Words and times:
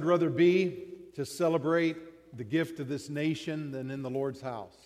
I'd 0.00 0.06
rather 0.06 0.28
be 0.28 0.88
to 1.14 1.24
celebrate 1.24 2.36
the 2.36 2.42
gift 2.42 2.80
of 2.80 2.88
this 2.88 3.08
nation 3.08 3.70
than 3.70 3.92
in 3.92 4.02
the 4.02 4.10
Lord's 4.10 4.40
house. 4.40 4.76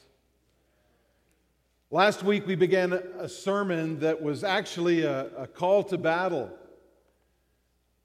Last 1.91 2.23
week 2.23 2.47
we 2.47 2.57
began 2.57 2.93
a 2.93 3.27
sermon 3.27 4.01
that 4.01 4.21
was 4.21 4.45
actually 4.45 5.05
a, 5.05 5.29
a, 5.35 5.47
call 5.47 5.83
to 5.85 5.97
battle. 5.97 6.51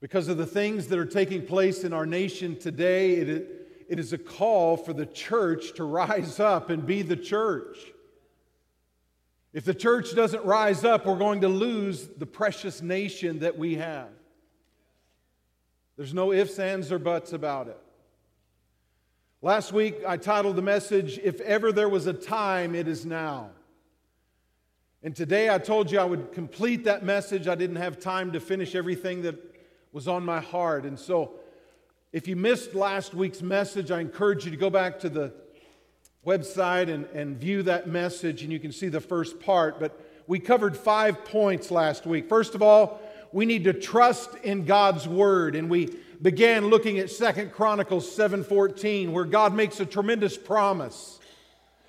Because 0.00 0.28
of 0.28 0.38
the 0.38 0.46
things 0.46 0.86
that 0.86 0.98
are 0.98 1.04
taking 1.04 1.44
place 1.44 1.84
in 1.84 1.92
our 1.92 2.06
nation 2.06 2.58
today, 2.58 3.16
it, 3.16 3.86
it 3.86 3.98
is 3.98 4.14
a 4.14 4.18
call 4.18 4.78
for 4.78 4.94
the 4.94 5.04
church 5.04 5.74
to 5.74 5.84
rise 5.84 6.40
up 6.40 6.70
and 6.70 6.86
be 6.86 7.02
the 7.02 7.16
church. 7.16 7.76
If 9.52 9.66
the 9.66 9.74
church 9.74 10.14
doesn't 10.14 10.44
rise 10.46 10.84
up, 10.84 11.04
we're 11.04 11.18
going 11.18 11.42
to 11.42 11.48
lose 11.48 12.08
the 12.16 12.26
precious 12.26 12.80
nation 12.80 13.40
that 13.40 13.58
we 13.58 13.74
have. 13.74 14.08
There's 15.96 16.14
no 16.14 16.32
ifs, 16.32 16.58
ands, 16.58 16.90
or 16.90 16.98
buts 16.98 17.32
about 17.32 17.68
it. 17.68 17.78
Last 19.42 19.72
week, 19.72 19.96
I 20.06 20.16
titled 20.16 20.56
the 20.56 20.62
message, 20.62 21.18
If 21.22 21.40
Ever 21.40 21.70
There 21.70 21.88
Was 21.88 22.06
a 22.06 22.12
Time, 22.12 22.74
It 22.74 22.88
Is 22.88 23.06
Now. 23.06 23.50
And 25.02 25.14
today, 25.14 25.50
I 25.50 25.58
told 25.58 25.92
you 25.92 26.00
I 26.00 26.04
would 26.04 26.32
complete 26.32 26.84
that 26.84 27.04
message. 27.04 27.46
I 27.46 27.54
didn't 27.54 27.76
have 27.76 28.00
time 28.00 28.32
to 28.32 28.40
finish 28.40 28.74
everything 28.74 29.22
that 29.22 29.36
was 29.92 30.08
on 30.08 30.24
my 30.24 30.40
heart. 30.40 30.84
And 30.84 30.98
so, 30.98 31.32
if 32.12 32.26
you 32.26 32.34
missed 32.34 32.74
last 32.74 33.14
week's 33.14 33.42
message, 33.42 33.90
I 33.90 34.00
encourage 34.00 34.44
you 34.46 34.50
to 34.50 34.56
go 34.56 34.70
back 34.70 34.98
to 35.00 35.08
the 35.08 35.32
website 36.26 36.92
and, 36.92 37.04
and 37.06 37.36
view 37.36 37.62
that 37.64 37.86
message, 37.86 38.42
and 38.42 38.52
you 38.52 38.58
can 38.58 38.72
see 38.72 38.88
the 38.88 39.00
first 39.00 39.38
part. 39.38 39.78
But 39.78 40.00
we 40.26 40.40
covered 40.40 40.76
five 40.76 41.24
points 41.24 41.70
last 41.70 42.06
week. 42.06 42.28
First 42.28 42.54
of 42.54 42.62
all, 42.62 43.00
we 43.34 43.46
need 43.46 43.64
to 43.64 43.72
trust 43.72 44.36
in 44.44 44.64
God's 44.64 45.08
word. 45.08 45.56
And 45.56 45.68
we 45.68 45.96
began 46.22 46.68
looking 46.68 47.00
at 47.00 47.10
Second 47.10 47.50
Chronicles 47.52 48.10
7:14 48.10 49.12
where 49.12 49.24
God 49.24 49.52
makes 49.52 49.80
a 49.80 49.84
tremendous 49.84 50.38
promise. 50.38 51.18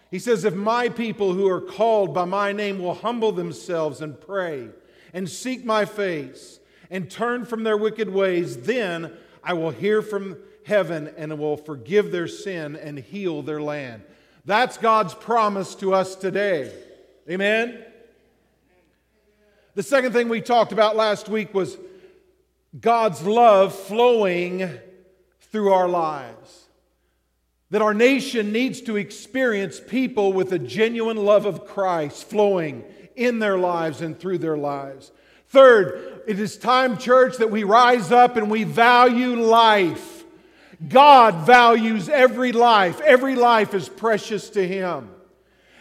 He 0.09 0.17
says 0.17 0.43
if 0.43 0.55
my 0.55 0.89
people 0.89 1.33
who 1.33 1.47
are 1.47 1.61
called 1.61 2.15
by 2.15 2.25
my 2.25 2.52
name 2.52 2.79
will 2.79 2.95
humble 2.95 3.31
themselves 3.31 4.02
and 4.02 4.19
pray 4.19 4.69
and 5.13 5.29
seek 5.29 5.63
my 5.63 5.85
face 5.85 6.59
and 6.89 7.11
turn 7.11 7.45
from 7.45 7.63
their 7.63 7.77
wicked 7.77 8.09
ways, 8.09 8.57
then 8.63 9.11
I 9.43 9.53
will 9.53 9.69
hear 9.69 10.02
from 10.02 10.37
heaven 10.65 11.13
and 11.15 11.37
will 11.37 11.57
forgive 11.57 12.11
their 12.11 12.27
sin 12.27 12.75
and 12.75 12.97
heal 12.97 13.43
their 13.43 13.61
land. 13.61 14.02
That's 14.45 14.77
God's 14.77 15.13
promise 15.13 15.75
to 15.75 15.93
us 15.93 16.15
today. 16.15 16.71
Amen. 17.30 17.85
The 19.75 19.83
second 19.83 20.13
thing 20.13 20.29
we 20.29 20.39
talked 20.39 20.71
about 20.71 20.95
last 20.95 21.27
week 21.27 21.53
was 21.53 21.77
God's 22.79 23.21
love 23.23 23.75
flowing 23.75 24.69
through 25.51 25.73
our 25.73 25.89
lives. 25.89 26.69
That 27.71 27.81
our 27.81 27.93
nation 27.93 28.53
needs 28.53 28.79
to 28.83 28.95
experience 28.95 29.81
people 29.85 30.31
with 30.31 30.53
a 30.53 30.59
genuine 30.59 31.17
love 31.17 31.45
of 31.45 31.65
Christ 31.67 32.29
flowing 32.29 32.85
in 33.17 33.39
their 33.39 33.57
lives 33.57 33.99
and 33.99 34.17
through 34.17 34.37
their 34.37 34.57
lives. 34.57 35.11
Third, 35.49 36.21
it 36.25 36.39
is 36.39 36.57
time, 36.57 36.97
church, 36.97 37.35
that 37.37 37.51
we 37.51 37.65
rise 37.65 38.13
up 38.13 38.37
and 38.37 38.49
we 38.49 38.63
value 38.63 39.35
life. 39.35 40.23
God 40.87 41.45
values 41.45 42.07
every 42.07 42.53
life, 42.53 43.01
every 43.01 43.35
life 43.35 43.73
is 43.73 43.89
precious 43.89 44.49
to 44.51 44.65
Him. 44.65 45.09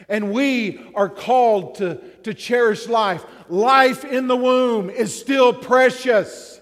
And 0.08 0.32
we 0.32 0.80
are 0.94 1.08
called 1.08 1.76
to, 1.76 1.96
to 2.24 2.34
cherish 2.34 2.88
life. 2.88 3.24
Life 3.48 4.04
in 4.04 4.26
the 4.26 4.36
womb 4.36 4.90
is 4.90 5.18
still 5.18 5.52
precious. 5.52 6.60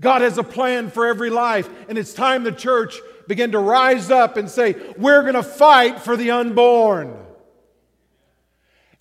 God 0.00 0.22
has 0.22 0.38
a 0.38 0.42
plan 0.42 0.90
for 0.90 1.06
every 1.06 1.30
life, 1.30 1.68
and 1.88 1.96
it's 1.96 2.12
time 2.12 2.44
the 2.44 2.52
church 2.52 2.96
began 3.28 3.52
to 3.52 3.58
rise 3.58 4.10
up 4.10 4.36
and 4.36 4.50
say, 4.50 4.74
We're 4.96 5.22
going 5.22 5.34
to 5.34 5.42
fight 5.42 6.00
for 6.00 6.16
the 6.16 6.32
unborn. 6.32 7.16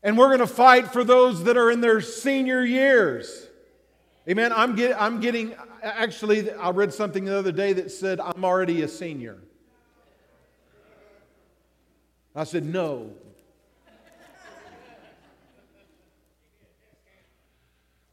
And 0.04 0.18
we're 0.18 0.28
going 0.28 0.40
to 0.40 0.48
fight 0.48 0.92
for 0.92 1.04
those 1.04 1.44
that 1.44 1.58
are 1.58 1.70
in 1.70 1.82
their 1.82 2.02
senior 2.02 2.64
years. 2.64 3.48
Amen. 4.28 4.52
I'm, 4.52 4.76
get, 4.76 5.00
I'm 5.00 5.20
getting, 5.20 5.56
actually, 5.84 6.52
I 6.52 6.72
read 6.72 6.94
something 6.94 7.26
the 7.26 7.38
other 7.38 7.52
day 7.52 7.74
that 7.74 7.92
said, 7.92 8.20
I'm 8.20 8.44
already 8.44 8.82
a 8.82 8.88
senior. 8.88 9.38
I 12.36 12.44
said, 12.44 12.66
No. 12.66 13.12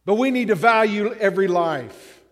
But 0.09 0.15
we 0.15 0.31
need 0.31 0.49
to 0.49 0.55
value 0.55 1.13
every 1.21 1.49
life. 1.49 2.23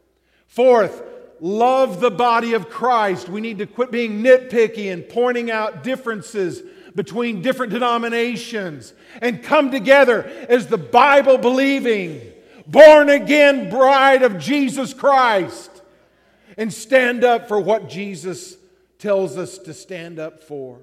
Fourth, 0.47 1.03
love 1.41 2.01
the 2.01 2.11
body 2.11 2.55
of 2.55 2.71
Christ. 2.71 3.29
We 3.29 3.43
need 3.43 3.59
to 3.59 3.67
quit 3.67 3.91
being 3.91 4.23
nitpicky 4.23 4.91
and 4.91 5.07
pointing 5.07 5.51
out 5.51 5.83
differences 5.83 6.63
between 6.95 7.43
different 7.43 7.75
denominations 7.75 8.95
and 9.21 9.43
come 9.43 9.71
together 9.71 10.25
as 10.49 10.69
the 10.69 10.79
Bible 10.79 11.37
believing, 11.37 12.23
born 12.67 13.11
again 13.11 13.69
bride 13.69 14.23
of 14.23 14.39
Jesus 14.39 14.95
Christ 14.95 15.71
and 16.57 16.73
stand 16.73 17.25
up 17.25 17.47
for 17.47 17.61
what 17.61 17.91
Jesus 17.91 18.57
tells 18.99 19.37
us 19.37 19.59
to 19.59 19.75
stand 19.75 20.19
up 20.19 20.43
for. 20.43 20.79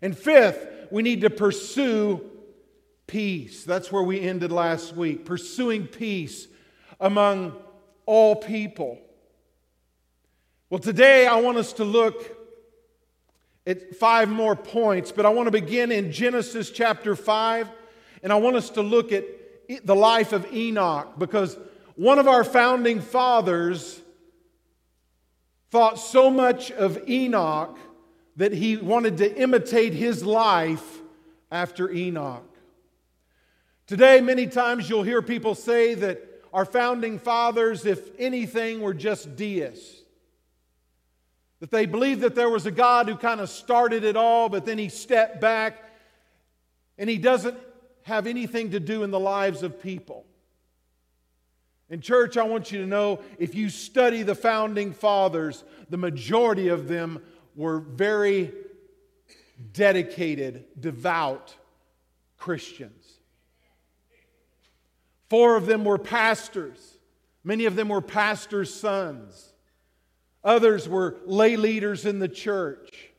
And 0.00 0.16
fifth, 0.16 0.86
we 0.92 1.02
need 1.02 1.22
to 1.22 1.30
pursue 1.30 2.24
peace. 3.08 3.64
That's 3.64 3.90
where 3.90 4.04
we 4.04 4.20
ended 4.20 4.52
last 4.52 4.94
week. 4.94 5.24
Pursuing 5.24 5.88
peace 5.88 6.46
among 7.00 7.56
all 8.06 8.36
people. 8.36 9.00
Well, 10.70 10.78
today 10.78 11.26
I 11.26 11.40
want 11.40 11.58
us 11.58 11.72
to 11.74 11.84
look 11.84 12.36
at 13.66 13.96
five 13.96 14.28
more 14.28 14.54
points, 14.54 15.10
but 15.10 15.26
I 15.26 15.30
want 15.30 15.46
to 15.46 15.50
begin 15.50 15.90
in 15.90 16.12
Genesis 16.12 16.70
chapter 16.70 17.16
5, 17.16 17.68
and 18.22 18.32
I 18.32 18.36
want 18.36 18.56
us 18.56 18.70
to 18.70 18.82
look 18.82 19.12
at 19.12 19.24
the 19.84 19.96
life 19.96 20.32
of 20.32 20.50
Enoch 20.52 21.18
because 21.18 21.58
one 21.96 22.18
of 22.18 22.28
our 22.28 22.44
founding 22.44 23.00
fathers 23.00 24.00
thought 25.70 25.98
so 25.98 26.30
much 26.30 26.70
of 26.70 27.08
Enoch 27.08 27.78
that 28.36 28.52
he 28.52 28.76
wanted 28.76 29.18
to 29.18 29.36
imitate 29.36 29.92
his 29.92 30.24
life 30.24 31.00
after 31.50 31.90
Enoch. 31.90 32.47
Today, 33.88 34.20
many 34.20 34.46
times 34.46 34.86
you'll 34.90 35.02
hear 35.02 35.22
people 35.22 35.54
say 35.54 35.94
that 35.94 36.22
our 36.52 36.66
founding 36.66 37.18
fathers, 37.18 37.86
if 37.86 38.10
anything, 38.18 38.82
were 38.82 38.92
just 38.92 39.34
deists. 39.34 40.02
That 41.60 41.70
they 41.70 41.86
believed 41.86 42.20
that 42.20 42.34
there 42.34 42.50
was 42.50 42.66
a 42.66 42.70
God 42.70 43.08
who 43.08 43.16
kind 43.16 43.40
of 43.40 43.48
started 43.48 44.04
it 44.04 44.14
all, 44.14 44.50
but 44.50 44.66
then 44.66 44.76
he 44.76 44.90
stepped 44.90 45.40
back 45.40 45.90
and 46.98 47.08
he 47.08 47.16
doesn't 47.16 47.56
have 48.02 48.26
anything 48.26 48.72
to 48.72 48.80
do 48.80 49.04
in 49.04 49.10
the 49.10 49.18
lives 49.18 49.62
of 49.62 49.82
people. 49.82 50.26
In 51.88 52.02
church, 52.02 52.36
I 52.36 52.42
want 52.42 52.70
you 52.70 52.82
to 52.82 52.86
know 52.86 53.22
if 53.38 53.54
you 53.54 53.70
study 53.70 54.22
the 54.22 54.34
founding 54.34 54.92
fathers, 54.92 55.64
the 55.88 55.96
majority 55.96 56.68
of 56.68 56.88
them 56.88 57.22
were 57.56 57.78
very 57.78 58.52
dedicated, 59.72 60.66
devout 60.78 61.54
Christians. 62.36 62.97
Four 65.28 65.56
of 65.56 65.66
them 65.66 65.84
were 65.84 65.98
pastors. 65.98 66.98
Many 67.44 67.66
of 67.66 67.76
them 67.76 67.88
were 67.88 68.00
pastors' 68.00 68.72
sons. 68.72 69.52
Others 70.44 70.88
were 70.88 71.16
lay 71.26 71.56
leaders 71.56 72.06
in 72.06 72.18
the 72.18 72.28
church. 72.28 73.10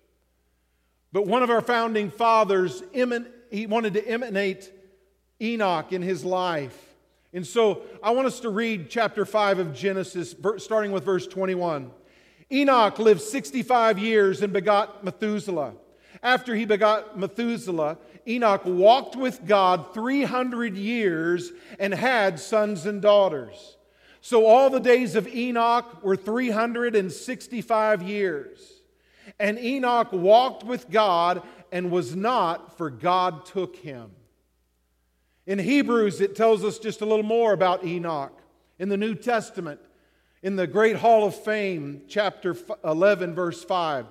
But 1.11 1.27
one 1.27 1.43
of 1.43 1.49
our 1.49 1.61
founding 1.61 2.11
fathers, 2.11 2.83
he 2.93 3.65
wanted 3.67 3.93
to 3.93 4.07
emanate 4.07 4.71
Enoch 5.41 5.91
in 5.91 6.01
his 6.01 6.23
life. 6.23 6.77
And 7.33 7.45
so 7.45 7.83
I 8.01 8.11
want 8.11 8.27
us 8.27 8.39
to 8.41 8.49
read 8.49 8.89
chapter 8.89 9.25
5 9.25 9.59
of 9.59 9.73
Genesis, 9.73 10.35
starting 10.57 10.91
with 10.91 11.03
verse 11.03 11.27
21. 11.27 11.91
Enoch 12.51 12.97
lived 12.97 13.21
65 13.21 13.99
years 13.99 14.41
and 14.41 14.51
begot 14.51 15.03
Methuselah. 15.03 15.73
After 16.23 16.55
he 16.55 16.65
begot 16.65 17.17
Methuselah, 17.17 17.97
Enoch 18.29 18.61
walked 18.65 19.15
with 19.15 19.45
God 19.45 19.93
300 19.93 20.77
years 20.77 21.51
and 21.79 21.93
had 21.93 22.39
sons 22.39 22.85
and 22.85 23.01
daughters. 23.01 23.77
So 24.21 24.45
all 24.45 24.69
the 24.69 24.79
days 24.79 25.15
of 25.15 25.27
Enoch 25.27 26.03
were 26.03 26.15
365 26.15 28.03
years. 28.03 28.59
And 29.39 29.57
Enoch 29.57 30.11
walked 30.11 30.63
with 30.63 30.89
God 30.89 31.41
and 31.71 31.91
was 31.91 32.15
not, 32.15 32.77
for 32.77 32.89
God 32.89 33.45
took 33.45 33.75
him. 33.77 34.11
In 35.45 35.57
Hebrews, 35.57 36.21
it 36.21 36.35
tells 36.35 36.63
us 36.63 36.77
just 36.77 37.01
a 37.01 37.05
little 37.05 37.25
more 37.25 37.53
about 37.53 37.83
Enoch. 37.83 38.39
In 38.77 38.89
the 38.89 38.97
New 38.97 39.15
Testament, 39.15 39.79
in 40.43 40.55
the 40.55 40.67
Great 40.67 40.95
Hall 40.95 41.25
of 41.25 41.35
Fame, 41.35 42.03
chapter 42.07 42.55
11, 42.83 43.33
verse 43.33 43.63
5. 43.63 44.05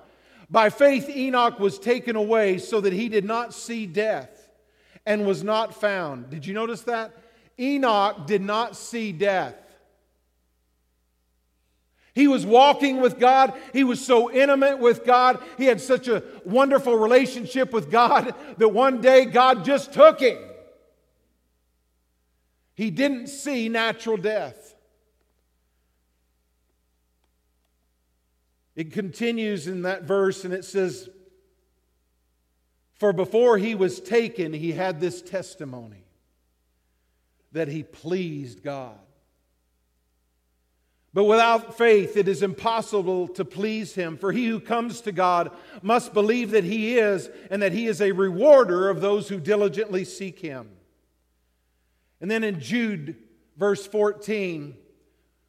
By 0.49 0.69
faith, 0.69 1.09
Enoch 1.09 1.59
was 1.59 1.77
taken 1.77 2.15
away 2.15 2.57
so 2.57 2.81
that 2.81 2.93
he 2.93 3.07
did 3.09 3.25
not 3.25 3.53
see 3.53 3.85
death 3.85 4.49
and 5.05 5.25
was 5.25 5.43
not 5.43 5.79
found. 5.79 6.29
Did 6.29 6.45
you 6.45 6.53
notice 6.53 6.81
that? 6.83 7.15
Enoch 7.59 8.25
did 8.25 8.41
not 8.41 8.75
see 8.75 9.11
death. 9.11 9.55
He 12.15 12.27
was 12.27 12.45
walking 12.45 12.99
with 12.99 13.19
God. 13.19 13.53
He 13.71 13.83
was 13.83 14.03
so 14.03 14.31
intimate 14.31 14.79
with 14.79 15.05
God. 15.05 15.41
He 15.57 15.65
had 15.65 15.79
such 15.79 16.07
a 16.07 16.23
wonderful 16.43 16.97
relationship 16.97 17.71
with 17.71 17.91
God 17.91 18.33
that 18.57 18.69
one 18.69 18.99
day 19.01 19.25
God 19.25 19.63
just 19.63 19.93
took 19.93 20.19
him. 20.19 20.37
He 22.73 22.89
didn't 22.89 23.27
see 23.27 23.69
natural 23.69 24.17
death. 24.17 24.68
It 28.79 28.93
continues 28.93 29.67
in 29.67 29.81
that 29.81 30.03
verse 30.03 30.45
and 30.45 30.53
it 30.53 30.63
says, 30.63 31.09
For 32.93 33.11
before 33.11 33.57
he 33.57 33.75
was 33.75 33.99
taken, 33.99 34.53
he 34.53 34.71
had 34.71 35.01
this 35.01 35.21
testimony 35.21 36.05
that 37.51 37.67
he 37.67 37.83
pleased 37.83 38.63
God. 38.63 38.97
But 41.13 41.25
without 41.25 41.77
faith, 41.77 42.15
it 42.15 42.29
is 42.29 42.41
impossible 42.41 43.27
to 43.27 43.43
please 43.43 43.95
him. 43.95 44.15
For 44.15 44.31
he 44.31 44.45
who 44.45 44.61
comes 44.61 45.01
to 45.01 45.11
God 45.11 45.51
must 45.81 46.13
believe 46.13 46.51
that 46.51 46.63
he 46.63 46.97
is, 46.97 47.29
and 47.51 47.61
that 47.61 47.73
he 47.73 47.85
is 47.85 47.99
a 47.99 48.13
rewarder 48.13 48.87
of 48.87 49.01
those 49.01 49.27
who 49.27 49.41
diligently 49.41 50.05
seek 50.05 50.39
him. 50.39 50.69
And 52.21 52.31
then 52.31 52.45
in 52.45 52.61
Jude, 52.61 53.17
verse 53.57 53.85
14, 53.85 54.77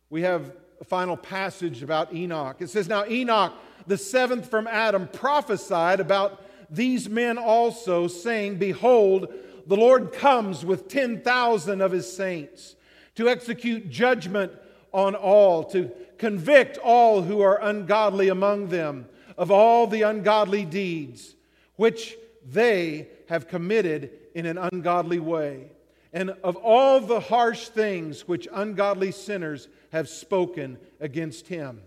we 0.09 0.23
have 0.23 0.51
final 0.85 1.17
passage 1.17 1.83
about 1.83 2.15
Enoch. 2.15 2.57
It 2.61 2.71
says, 2.71 2.89
Now 2.89 3.05
Enoch, 3.07 3.53
the 3.87 3.99
seventh 3.99 4.49
from 4.49 4.67
Adam, 4.67 5.09
prophesied 5.09 6.01
about 6.01 6.43
these 6.71 7.09
men 7.09 7.39
also, 7.39 8.07
saying, 8.07 8.57
Behold, 8.57 9.33
the 9.67 9.77
Lord 9.77 10.13
comes 10.13 10.65
with 10.65 10.89
10,000 10.89 11.81
of 11.81 11.93
his 11.93 12.11
saints 12.11 12.77
to 13.17 13.29
execute 13.29 13.91
judgment 13.91 14.53
on 14.93 15.15
all, 15.15 15.65
to 15.65 15.91
convict 16.19 16.79
all 16.79 17.23
who 17.23 17.41
are 17.41 17.61
ungodly 17.63 18.29
among 18.29 18.69
them 18.69 19.07
of 19.37 19.51
all 19.51 19.87
the 19.87 20.03
ungodly 20.03 20.65
deeds 20.65 21.35
which 21.77 22.17
they 22.47 23.09
have 23.29 23.49
committed 23.49 24.11
in 24.35 24.45
an 24.45 24.59
ungodly 24.59 25.19
way, 25.19 25.71
and 26.13 26.31
of 26.43 26.57
all 26.57 27.01
the 27.01 27.21
harsh 27.21 27.69
things 27.69 28.27
which 28.27 28.49
ungodly 28.53 29.13
sinners 29.13 29.69
have 29.93 30.09
spoken 30.09 30.79
against 31.01 31.47
him. 31.47 31.83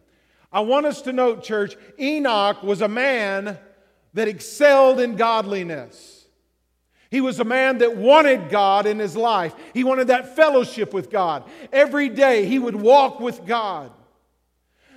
I 0.52 0.62
want 0.62 0.86
us 0.86 1.02
to 1.04 1.14
note, 1.14 1.44
church, 1.44 1.76
Enoch 2.00 2.62
was 2.64 2.82
a 2.82 2.88
man 2.88 3.58
that 4.14 4.28
excelled 4.28 5.00
in 5.00 5.16
godliness. 5.16 6.26
He 7.10 7.22
was 7.22 7.40
a 7.40 7.44
man 7.44 7.80
that 7.80 7.96
wanted 7.96 8.50
God 8.50 8.86
in 8.86 9.00
his 9.00 9.16
life. 9.16 9.54
He 9.74 9.84
wanted 9.84 10.08
that 10.08 10.36
fellowship 10.36 10.94
with 10.94 11.12
God. 11.12 11.44
Every 11.72 12.10
day 12.10 12.46
he 12.46 12.60
would 12.60 12.76
walk 12.76 13.20
with 13.20 13.46
God. 13.46 13.92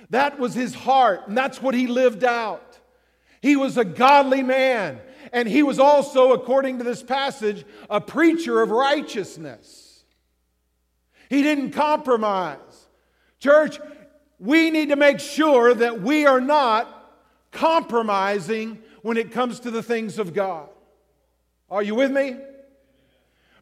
That 0.09 0.39
was 0.39 0.53
his 0.53 0.73
heart, 0.73 1.27
and 1.27 1.37
that's 1.37 1.61
what 1.61 1.75
he 1.75 1.87
lived 1.87 2.23
out. 2.23 2.79
He 3.41 3.55
was 3.55 3.77
a 3.77 3.85
godly 3.85 4.41
man, 4.41 4.99
and 5.31 5.47
he 5.47 5.63
was 5.63 5.79
also, 5.79 6.33
according 6.33 6.77
to 6.77 6.83
this 6.83 7.03
passage, 7.03 7.65
a 7.89 8.01
preacher 8.01 8.61
of 8.61 8.71
righteousness. 8.71 10.03
He 11.29 11.41
didn't 11.43 11.71
compromise. 11.71 12.87
Church, 13.39 13.79
we 14.39 14.71
need 14.71 14.89
to 14.89 14.95
make 14.95 15.19
sure 15.19 15.73
that 15.73 16.01
we 16.01 16.25
are 16.25 16.41
not 16.41 16.93
compromising 17.51 18.81
when 19.01 19.17
it 19.17 19.31
comes 19.31 19.59
to 19.61 19.71
the 19.71 19.83
things 19.83 20.19
of 20.19 20.33
God. 20.33 20.69
Are 21.69 21.83
you 21.83 21.95
with 21.95 22.11
me? 22.11 22.37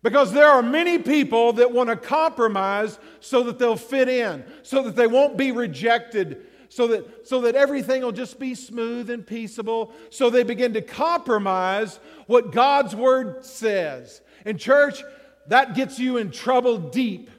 Because 0.03 0.31
there 0.31 0.49
are 0.49 0.61
many 0.61 0.99
people 0.99 1.53
that 1.53 1.71
want 1.71 1.89
to 1.89 1.95
compromise 1.95 2.99
so 3.19 3.41
that 3.43 3.57
they'll 3.57 3.75
fit 3.75 4.07
in, 4.07 4.45
so 4.61 4.83
that 4.83 4.95
they 4.95 5.07
won't 5.07 5.35
be 5.35 5.51
rejected, 5.51 6.45
so 6.75 6.87
that, 6.87 7.25
so 7.25 7.39
that 7.39 7.55
everything 7.55 8.01
will 8.01 8.11
just 8.11 8.37
be 8.37 8.53
smooth 8.53 9.09
and 9.09 9.25
peaceable. 9.25 9.93
So 10.09 10.29
they 10.29 10.43
begin 10.43 10.73
to 10.73 10.81
compromise 10.81 12.01
what 12.27 12.51
God's 12.51 12.93
word 12.93 13.45
says. 13.45 14.19
And, 14.43 14.59
church, 14.59 15.01
that 15.47 15.73
gets 15.73 15.99
you 15.99 16.17
in 16.17 16.31
trouble 16.31 16.77
deep, 16.77 17.31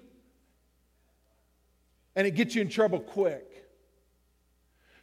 and 2.14 2.26
it 2.26 2.30
gets 2.30 2.54
you 2.54 2.62
in 2.62 2.70
trouble 2.70 2.98
quick. 2.98 3.44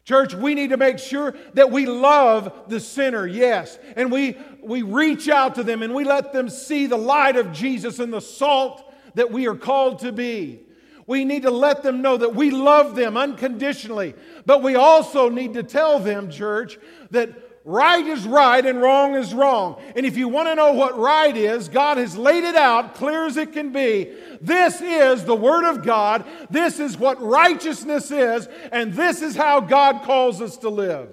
Church, 0.04 0.34
we 0.34 0.56
need 0.56 0.72
to 0.72 0.78
make 0.78 0.98
sure 0.98 1.36
that 1.54 1.70
we 1.70 1.86
love 1.86 2.52
the 2.70 2.80
sinner, 2.80 3.28
yes, 3.28 3.78
and 3.96 4.12
we, 4.12 4.36
we 4.64 4.82
reach 4.82 5.30
out 5.30 5.54
to 5.56 5.64
them 5.64 5.84
and 5.84 5.94
we 5.94 6.06
let 6.06 6.34
them 6.34 6.50
see 6.50 6.88
the 6.88 6.98
light 6.98 7.36
of 7.36 7.54
Jesus 7.54 8.00
and 8.00 8.12
the 8.12 8.20
salt 8.20 8.92
that 9.14 9.32
we 9.32 9.48
are 9.48 9.56
called 9.56 10.00
to 10.00 10.12
be. 10.12 10.64
We 11.06 11.26
need 11.26 11.44
to 11.44 11.52
let 11.52 11.84
them 11.84 12.02
know 12.02 12.18
that 12.18 12.36
we 12.36 12.52
love 12.52 12.96
them 12.96 13.18
unconditionally, 13.18 14.16
but 14.46 14.64
we 14.64 14.76
also 14.76 15.30
need 15.30 15.54
to 15.56 15.64
tell 15.64 16.00
them, 16.00 16.30
church, 16.30 16.78
that 17.12 17.30
right 17.66 18.06
is 18.06 18.26
right 18.26 18.66
and 18.66 18.82
wrong 18.82 19.16
is 19.16 19.34
wrong. 19.34 19.82
And 19.96 20.06
if 20.06 20.18
you 20.18 20.28
want 20.30 20.48
to 20.48 20.56
know 20.56 20.74
what 20.74 20.98
right 20.98 21.36
is, 21.36 21.68
God 21.68 21.98
has 21.98 22.18
laid 22.18 22.44
it 22.44 22.56
out 22.56 22.96
clear 22.96 23.26
as 23.26 23.38
it 23.38 23.52
can 23.52 23.72
be. 23.72 24.14
This 24.42 24.82
is 24.82 25.26
the 25.26 25.36
Word 25.36 25.70
of 25.70 25.84
God. 25.84 26.26
This 26.50 26.80
is 26.80 26.98
what 26.98 27.22
righteousness 27.22 28.10
is, 28.10 28.48
and 28.72 28.94
this 28.94 29.22
is 29.22 29.36
how 29.36 29.60
God 29.60 30.04
calls 30.04 30.42
us 30.42 30.58
to 30.58 30.70
live. 30.70 31.10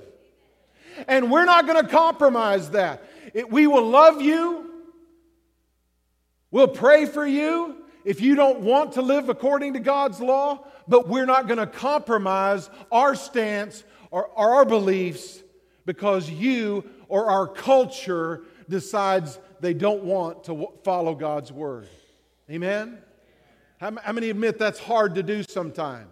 And 1.09 1.31
we're 1.31 1.47
not 1.47 1.67
going 1.67 1.83
to 1.85 1.91
compromise 1.91 2.71
that. 2.71 3.03
It, 3.33 3.51
we 3.51 3.67
will 3.67 3.87
love 3.87 4.21
you. 4.21 4.71
We'll 6.51 6.69
pray 6.69 7.07
for 7.07 7.27
you 7.27 7.80
if 8.05 8.21
you 8.21 8.35
don't 8.35 8.61
want 8.61 8.93
to 8.93 9.03
live 9.03 9.29
according 9.29 9.75
to 9.75 9.81
God's 9.81 10.21
law, 10.21 10.67
but 10.89 11.09
we're 11.09 11.27
not 11.27 11.47
going 11.47 11.59
to 11.59 11.67
compromise 11.67 12.71
our 12.91 13.15
stance 13.15 13.85
or, 14.11 14.31
our 14.37 14.65
beliefs 14.65 15.41
because 15.87 16.29
you 16.31 16.85
or 17.09 17.27
our 17.31 17.47
culture 17.47 18.43
decides 18.69 19.39
they 19.61 19.75
don't 19.75 20.05
want 20.05 20.45
to 20.45 20.69
follow 20.85 21.15
God's 21.15 21.53
word. 21.53 21.89
Amen? 22.51 22.99
How 23.79 23.91
many 24.13 24.31
admit 24.31 24.59
that's 24.59 24.79
hard 24.79 25.15
to 25.15 25.23
do 25.23 25.43
sometimes? 25.43 26.09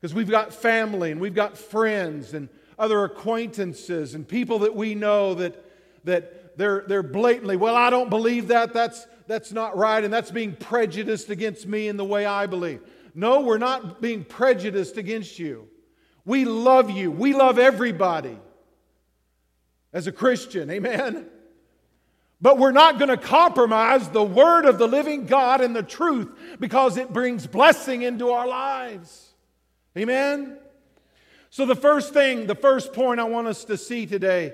Because 0.00 0.14
we've 0.14 0.30
got 0.30 0.54
family 0.54 1.10
and 1.10 1.20
we've 1.20 1.34
got 1.34 1.58
friends 1.58 2.34
and 2.34 2.48
other 2.78 3.04
acquaintances 3.04 4.14
and 4.14 4.26
people 4.26 4.60
that 4.60 4.74
we 4.74 4.94
know 4.94 5.34
that, 5.34 5.64
that 6.04 6.56
they're, 6.56 6.84
they're 6.86 7.02
blatantly, 7.02 7.56
well, 7.56 7.76
I 7.76 7.90
don't 7.90 8.08
believe 8.08 8.48
that. 8.48 8.72
That's, 8.72 9.06
that's 9.28 9.52
not 9.52 9.76
right. 9.76 10.02
And 10.02 10.12
that's 10.12 10.30
being 10.30 10.56
prejudiced 10.56 11.30
against 11.30 11.66
me 11.66 11.86
in 11.86 11.96
the 11.96 12.04
way 12.04 12.26
I 12.26 12.46
believe. 12.46 12.80
No, 13.14 13.40
we're 13.40 13.58
not 13.58 14.00
being 14.00 14.24
prejudiced 14.24 14.96
against 14.96 15.38
you. 15.38 15.68
We 16.24 16.44
love 16.44 16.90
you. 16.90 17.10
We 17.10 17.34
love 17.34 17.58
everybody 17.58 18.36
as 19.92 20.06
a 20.06 20.12
Christian. 20.12 20.70
Amen. 20.70 21.26
But 22.40 22.58
we're 22.58 22.72
not 22.72 22.98
going 22.98 23.08
to 23.08 23.16
compromise 23.16 24.08
the 24.08 24.22
word 24.22 24.64
of 24.64 24.78
the 24.78 24.86
living 24.86 25.26
God 25.26 25.60
and 25.60 25.74
the 25.74 25.82
truth 25.82 26.28
because 26.58 26.96
it 26.96 27.12
brings 27.12 27.46
blessing 27.46 28.02
into 28.02 28.30
our 28.30 28.46
lives. 28.46 29.32
Amen. 29.96 30.58
So, 31.50 31.66
the 31.66 31.74
first 31.74 32.12
thing, 32.12 32.46
the 32.46 32.54
first 32.54 32.92
point 32.92 33.20
I 33.20 33.24
want 33.24 33.48
us 33.48 33.64
to 33.64 33.76
see 33.76 34.06
today 34.06 34.52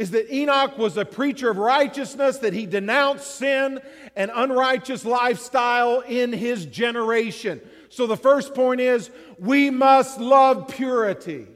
is 0.00 0.12
that 0.12 0.34
Enoch 0.34 0.78
was 0.78 0.96
a 0.96 1.04
preacher 1.04 1.50
of 1.50 1.58
righteousness, 1.58 2.38
that 2.38 2.54
he 2.54 2.64
denounced 2.64 3.36
sin 3.36 3.78
and 4.16 4.30
unrighteous 4.34 5.04
lifestyle 5.04 6.00
in 6.00 6.32
his 6.32 6.64
generation. 6.64 7.60
So 7.90 8.06
the 8.06 8.16
first 8.16 8.54
point 8.54 8.80
is 8.80 9.10
we 9.38 9.68
must 9.68 10.18
love 10.18 10.68
purity. 10.68 11.46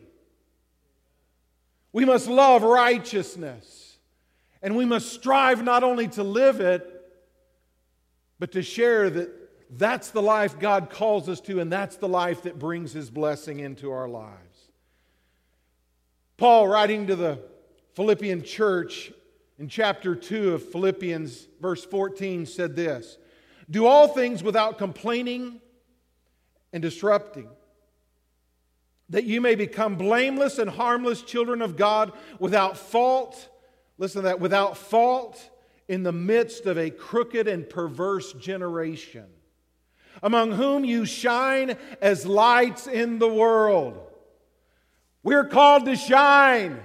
We 1.90 2.04
must 2.04 2.28
love 2.28 2.62
righteousness. 2.62 3.96
And 4.60 4.76
we 4.76 4.84
must 4.84 5.10
strive 5.10 5.64
not 5.64 5.82
only 5.82 6.08
to 6.08 6.22
live 6.22 6.60
it, 6.60 6.86
but 8.38 8.52
to 8.52 8.62
share 8.62 9.08
that 9.08 9.30
that's 9.70 10.10
the 10.10 10.20
life 10.20 10.58
God 10.58 10.90
calls 10.90 11.30
us 11.30 11.40
to, 11.42 11.60
and 11.60 11.72
that's 11.72 11.96
the 11.96 12.08
life 12.08 12.42
that 12.42 12.58
brings 12.58 12.92
His 12.92 13.08
blessing 13.08 13.60
into 13.60 13.90
our 13.90 14.06
lives. 14.06 14.68
Paul, 16.36 16.68
writing 16.68 17.06
to 17.06 17.16
the 17.16 17.53
Philippian 17.94 18.42
church 18.42 19.12
in 19.58 19.68
chapter 19.68 20.16
2 20.16 20.54
of 20.54 20.68
Philippians, 20.70 21.46
verse 21.60 21.84
14, 21.84 22.46
said 22.46 22.74
this 22.74 23.18
Do 23.70 23.86
all 23.86 24.08
things 24.08 24.42
without 24.42 24.78
complaining 24.78 25.60
and 26.72 26.82
disrupting, 26.82 27.48
that 29.10 29.24
you 29.24 29.40
may 29.40 29.54
become 29.54 29.94
blameless 29.94 30.58
and 30.58 30.68
harmless 30.68 31.22
children 31.22 31.62
of 31.62 31.76
God 31.76 32.12
without 32.40 32.76
fault. 32.76 33.48
Listen 33.96 34.22
to 34.22 34.28
that 34.28 34.40
without 34.40 34.76
fault 34.76 35.50
in 35.86 36.02
the 36.02 36.12
midst 36.12 36.66
of 36.66 36.76
a 36.76 36.90
crooked 36.90 37.46
and 37.46 37.68
perverse 37.68 38.32
generation, 38.32 39.26
among 40.20 40.50
whom 40.50 40.84
you 40.84 41.04
shine 41.04 41.76
as 42.00 42.26
lights 42.26 42.88
in 42.88 43.20
the 43.20 43.32
world. 43.32 44.00
We're 45.22 45.44
called 45.44 45.84
to 45.84 45.94
shine. 45.94 46.80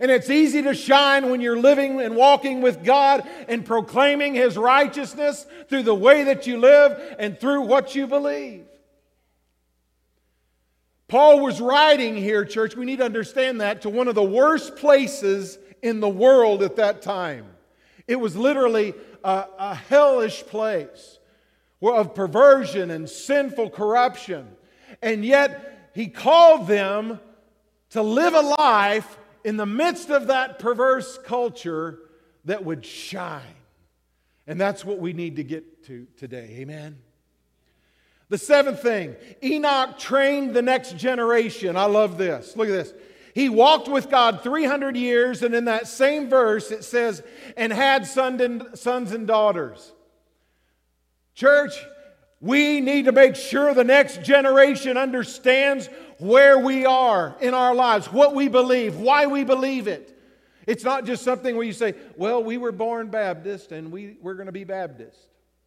And 0.00 0.10
it's 0.10 0.30
easy 0.30 0.62
to 0.62 0.74
shine 0.74 1.30
when 1.30 1.40
you're 1.40 1.58
living 1.58 2.00
and 2.00 2.16
walking 2.16 2.60
with 2.60 2.84
God 2.84 3.28
and 3.48 3.64
proclaiming 3.64 4.34
His 4.34 4.56
righteousness 4.56 5.46
through 5.68 5.84
the 5.84 5.94
way 5.94 6.24
that 6.24 6.46
you 6.46 6.58
live 6.58 7.16
and 7.18 7.38
through 7.38 7.62
what 7.62 7.94
you 7.94 8.06
believe. 8.06 8.64
Paul 11.06 11.40
was 11.40 11.60
writing 11.60 12.16
here, 12.16 12.44
church, 12.44 12.76
we 12.76 12.86
need 12.86 12.98
to 12.98 13.04
understand 13.04 13.60
that, 13.60 13.82
to 13.82 13.88
one 13.88 14.08
of 14.08 14.14
the 14.14 14.22
worst 14.22 14.76
places 14.76 15.58
in 15.82 16.00
the 16.00 16.08
world 16.08 16.62
at 16.62 16.76
that 16.76 17.02
time. 17.02 17.46
It 18.08 18.16
was 18.16 18.34
literally 18.34 18.94
a, 19.22 19.46
a 19.58 19.74
hellish 19.74 20.44
place 20.46 21.18
of 21.82 22.14
perversion 22.14 22.90
and 22.90 23.08
sinful 23.08 23.70
corruption. 23.70 24.48
And 25.02 25.24
yet, 25.24 25.90
he 25.94 26.08
called 26.08 26.66
them 26.66 27.20
to 27.90 28.02
live 28.02 28.34
a 28.34 28.40
life 28.40 29.18
in 29.44 29.56
the 29.56 29.66
midst 29.66 30.10
of 30.10 30.28
that 30.28 30.58
perverse 30.58 31.18
culture 31.18 31.98
that 32.46 32.64
would 32.64 32.84
shine. 32.84 33.42
And 34.46 34.60
that's 34.60 34.84
what 34.84 34.98
we 34.98 35.12
need 35.12 35.36
to 35.36 35.44
get 35.44 35.84
to 35.86 36.06
today. 36.16 36.56
Amen. 36.60 36.98
The 38.30 38.38
seventh 38.38 38.82
thing 38.82 39.16
Enoch 39.42 39.98
trained 39.98 40.54
the 40.54 40.62
next 40.62 40.96
generation. 40.96 41.76
I 41.76 41.84
love 41.84 42.18
this. 42.18 42.56
Look 42.56 42.68
at 42.68 42.72
this. 42.72 42.92
He 43.34 43.48
walked 43.48 43.88
with 43.88 44.10
God 44.10 44.42
300 44.42 44.96
years, 44.96 45.42
and 45.42 45.54
in 45.54 45.64
that 45.64 45.88
same 45.88 46.28
verse 46.28 46.70
it 46.70 46.84
says, 46.84 47.22
and 47.56 47.72
had 47.72 48.06
sons 48.06 48.40
and 49.12 49.26
daughters. 49.26 49.92
Church, 51.34 51.72
we 52.44 52.82
need 52.82 53.06
to 53.06 53.12
make 53.12 53.36
sure 53.36 53.72
the 53.72 53.84
next 53.84 54.22
generation 54.22 54.98
understands 54.98 55.88
where 56.18 56.58
we 56.58 56.84
are 56.84 57.34
in 57.40 57.54
our 57.54 57.74
lives, 57.74 58.12
what 58.12 58.34
we 58.34 58.48
believe, 58.48 58.96
why 58.96 59.26
we 59.26 59.44
believe 59.44 59.88
it. 59.88 60.14
It's 60.66 60.84
not 60.84 61.06
just 61.06 61.22
something 61.22 61.56
where 61.56 61.64
you 61.64 61.72
say, 61.72 61.94
well, 62.18 62.44
we 62.44 62.58
were 62.58 62.70
born 62.70 63.08
Baptist 63.08 63.72
and 63.72 63.90
we, 63.90 64.18
we're 64.20 64.34
going 64.34 64.44
to 64.44 64.52
be 64.52 64.64
Baptist. 64.64 65.16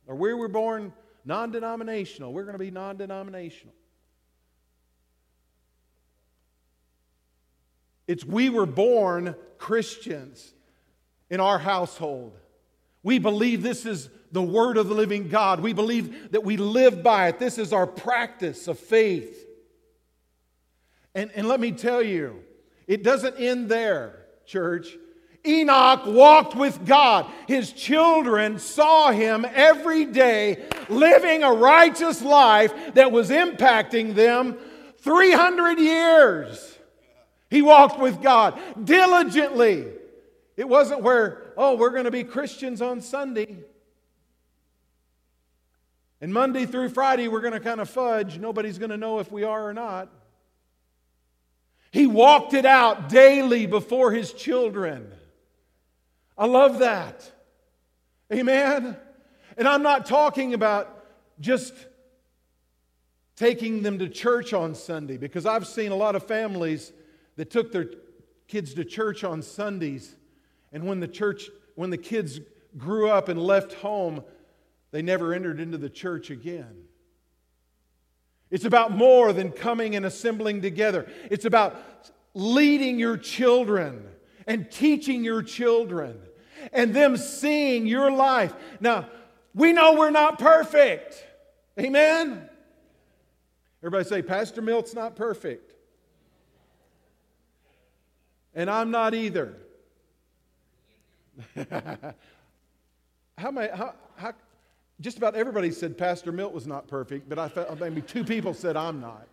Or 0.05 0.13
we 0.13 0.36
were 0.36 0.48
born 0.48 0.93
non 1.25 1.50
denominational, 1.50 2.31
we're 2.31 2.43
going 2.43 2.53
to 2.53 2.60
be 2.60 2.69
non 2.69 2.96
denominational. 2.96 3.74
It's 8.07 8.24
we 8.24 8.50
were 8.50 8.67
born 8.67 9.36
Christians 9.57 10.53
in 11.31 11.39
our 11.39 11.57
household. 11.57 12.38
We 13.01 13.17
believe 13.17 13.63
this 13.63 13.88
is 13.88 14.12
the 14.31 14.41
Word 14.41 14.77
of 14.77 14.88
the 14.88 14.93
living 14.93 15.29
God. 15.29 15.60
We 15.60 15.74
believe 15.74 16.31
that 16.31 16.43
we 16.43 16.57
live 16.57 17.03
by 17.03 17.29
it. 17.29 17.39
This 17.39 17.57
is 17.57 17.74
our 17.74 17.88
practice 17.88 18.67
of 18.67 18.79
faith. 18.79 19.46
And, 21.15 21.31
and 21.36 21.48
let 21.48 21.60
me 21.60 21.72
tell 21.72 22.01
you, 22.01 22.43
it 22.88 23.03
doesn't 23.03 23.38
end 23.39 23.69
there, 23.69 24.25
church. 24.46 24.96
Enoch 25.46 26.05
walked 26.05 26.55
with 26.55 26.86
God. 26.86 27.25
His 27.48 27.72
children 27.72 28.60
saw 28.60 29.12
him 29.12 29.46
every 29.53 30.05
day 30.05 30.65
living 30.89 31.43
a 31.43 31.51
righteous 31.51 32.22
life 32.22 32.74
that 32.96 33.12
was 33.12 33.29
impacting 33.29 34.13
them 34.13 34.57
300 35.00 35.79
years. 35.79 36.77
He 37.50 37.62
walked 37.62 38.00
with 38.00 38.22
God 38.22 38.60
diligently. 38.84 39.88
It 40.57 40.67
wasn't 40.67 41.01
where, 41.01 41.53
oh, 41.55 41.77
we're 41.77 41.91
going 41.91 42.05
to 42.05 42.12
be 42.12 42.24
Christians 42.24 42.81
on 42.81 43.00
Sunday. 43.00 43.57
And 46.19 46.33
Monday 46.33 46.65
through 46.65 46.89
Friday, 46.89 47.27
we're 47.27 47.41
going 47.41 47.53
to 47.53 47.59
kind 47.59 47.79
of 47.79 47.89
fudge. 47.89 48.39
Nobody's 48.39 48.79
going 48.79 48.89
to 48.89 48.97
know 48.97 49.19
if 49.19 49.31
we 49.31 49.43
are 49.43 49.67
or 49.67 49.74
not. 49.74 50.09
He 51.91 52.07
walked 52.07 52.53
it 52.53 52.65
out 52.65 53.09
daily 53.09 53.65
before 53.65 54.12
his 54.12 54.33
children. 54.33 55.12
I 56.38 56.45
love 56.45 56.79
that. 56.79 57.31
Amen. 58.31 58.97
And 59.57 59.67
I'm 59.67 59.83
not 59.83 60.05
talking 60.05 60.53
about 60.53 61.05
just 61.39 61.74
taking 63.36 63.83
them 63.83 64.00
to 64.00 64.09
church 64.09 64.53
on 64.53 64.75
Sunday 64.75 65.17
because 65.17 65.45
I've 65.45 65.67
seen 65.67 65.91
a 65.91 65.95
lot 65.95 66.15
of 66.15 66.24
families 66.24 66.91
that 67.36 67.50
took 67.51 67.71
their 67.71 67.89
kids 68.47 68.74
to 68.74 68.83
church 68.83 69.24
on 69.24 69.41
Sundays 69.41 70.15
and 70.74 70.86
when 70.86 71.00
the 71.00 71.07
church 71.07 71.50
when 71.75 71.91
the 71.91 71.97
kids 71.97 72.39
grew 72.77 73.09
up 73.09 73.29
and 73.29 73.39
left 73.39 73.74
home 73.74 74.24
they 74.91 75.01
never 75.01 75.34
entered 75.34 75.60
into 75.60 75.77
the 75.77 75.89
church 75.89 76.29
again. 76.29 76.84
It's 78.50 78.65
about 78.65 78.91
more 78.91 79.34
than 79.34 79.51
coming 79.51 79.96
and 79.96 80.06
assembling 80.06 80.62
together. 80.62 81.08
It's 81.29 81.46
about 81.46 81.75
leading 82.34 82.98
your 82.98 83.17
children 83.17 84.08
and 84.46 84.72
teaching 84.72 85.24
your 85.24 85.44
children 85.44 86.20
and 86.72 86.94
them 86.94 87.17
seeing 87.17 87.86
your 87.86 88.10
life. 88.10 88.53
Now, 88.79 89.10
we 89.53 89.74
know 89.74 89.94
we're 89.94 90.12
not 90.12 90.39
perfect. 90.39 91.25
Amen? 91.79 92.48
Everybody 93.82 94.08
say, 94.08 94.22
Pastor 94.22 94.62
Milt's 94.62 94.94
not 94.94 95.15
perfect. 95.15 95.74
And 98.56 98.70
I'm 98.70 98.91
not 98.91 99.13
either. 99.13 99.56
how, 103.38 103.51
many, 103.51 103.70
how, 103.75 103.94
how, 104.15 104.34
just 105.00 105.18
about 105.18 105.36
everybody 105.36 105.72
said 105.72 105.98
Pastor 105.98 106.32
Milt 106.32 106.54
was 106.54 106.66
not 106.66 106.88
perfect, 106.88 107.30
but 107.30 107.38
I 107.38 107.50
felt 107.50 107.80
maybe 107.80 108.01
two 108.01 108.24
people 108.24 108.54
said 108.54 108.75
I'm 108.75 109.00
not. 109.00 109.27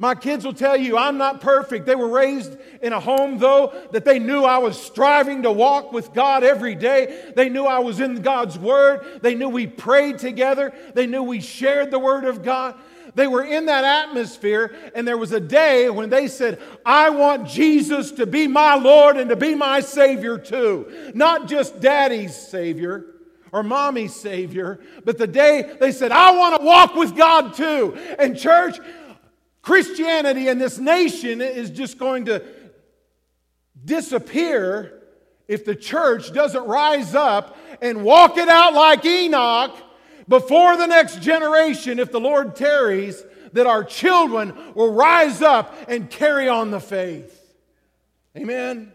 My 0.00 0.14
kids 0.14 0.46
will 0.46 0.54
tell 0.54 0.78
you 0.78 0.96
I'm 0.96 1.18
not 1.18 1.42
perfect. 1.42 1.84
They 1.84 1.94
were 1.94 2.08
raised 2.08 2.56
in 2.80 2.94
a 2.94 3.00
home, 3.00 3.38
though, 3.38 3.74
that 3.92 4.06
they 4.06 4.18
knew 4.18 4.44
I 4.44 4.56
was 4.56 4.80
striving 4.80 5.42
to 5.42 5.52
walk 5.52 5.92
with 5.92 6.14
God 6.14 6.42
every 6.42 6.74
day. 6.74 7.32
They 7.36 7.50
knew 7.50 7.66
I 7.66 7.80
was 7.80 8.00
in 8.00 8.22
God's 8.22 8.58
Word. 8.58 9.20
They 9.20 9.34
knew 9.34 9.50
we 9.50 9.66
prayed 9.66 10.18
together. 10.18 10.72
They 10.94 11.06
knew 11.06 11.22
we 11.22 11.42
shared 11.42 11.90
the 11.90 11.98
Word 11.98 12.24
of 12.24 12.42
God. 12.42 12.76
They 13.14 13.26
were 13.26 13.44
in 13.44 13.66
that 13.66 13.84
atmosphere, 13.84 14.74
and 14.94 15.06
there 15.06 15.18
was 15.18 15.32
a 15.32 15.40
day 15.40 15.90
when 15.90 16.10
they 16.10 16.28
said, 16.28 16.60
I 16.84 17.10
want 17.10 17.48
Jesus 17.48 18.12
to 18.12 18.26
be 18.26 18.46
my 18.46 18.74
Lord 18.74 19.16
and 19.16 19.30
to 19.30 19.36
be 19.36 19.54
my 19.54 19.80
Savior 19.80 20.38
too. 20.38 21.12
Not 21.14 21.48
just 21.48 21.80
daddy's 21.80 22.36
Savior 22.36 23.06
or 23.52 23.62
mommy's 23.62 24.14
Savior, 24.14 24.80
but 25.04 25.18
the 25.18 25.26
day 25.26 25.76
they 25.80 25.92
said, 25.92 26.12
I 26.12 26.36
want 26.36 26.60
to 26.60 26.64
walk 26.64 26.94
with 26.94 27.16
God 27.16 27.54
too. 27.54 27.98
And, 28.18 28.38
church, 28.38 28.78
Christianity 29.62 30.48
in 30.48 30.58
this 30.58 30.78
nation 30.78 31.40
is 31.40 31.70
just 31.70 31.98
going 31.98 32.26
to 32.26 32.44
disappear 33.84 35.02
if 35.48 35.64
the 35.64 35.74
church 35.74 36.32
doesn't 36.32 36.64
rise 36.64 37.14
up 37.14 37.56
and 37.82 38.04
walk 38.04 38.36
it 38.36 38.48
out 38.48 38.72
like 38.72 39.04
Enoch 39.04 39.74
before 40.30 40.76
the 40.76 40.86
next 40.86 41.20
generation, 41.20 41.98
if 41.98 42.12
the 42.12 42.20
Lord 42.20 42.54
tarries, 42.54 43.24
that 43.52 43.66
our 43.66 43.82
children 43.82 44.54
will 44.76 44.92
rise 44.92 45.42
up 45.42 45.74
and 45.88 46.08
carry 46.08 46.48
on 46.48 46.70
the 46.70 46.78
faith. 46.78 47.36
Amen. 48.36 48.92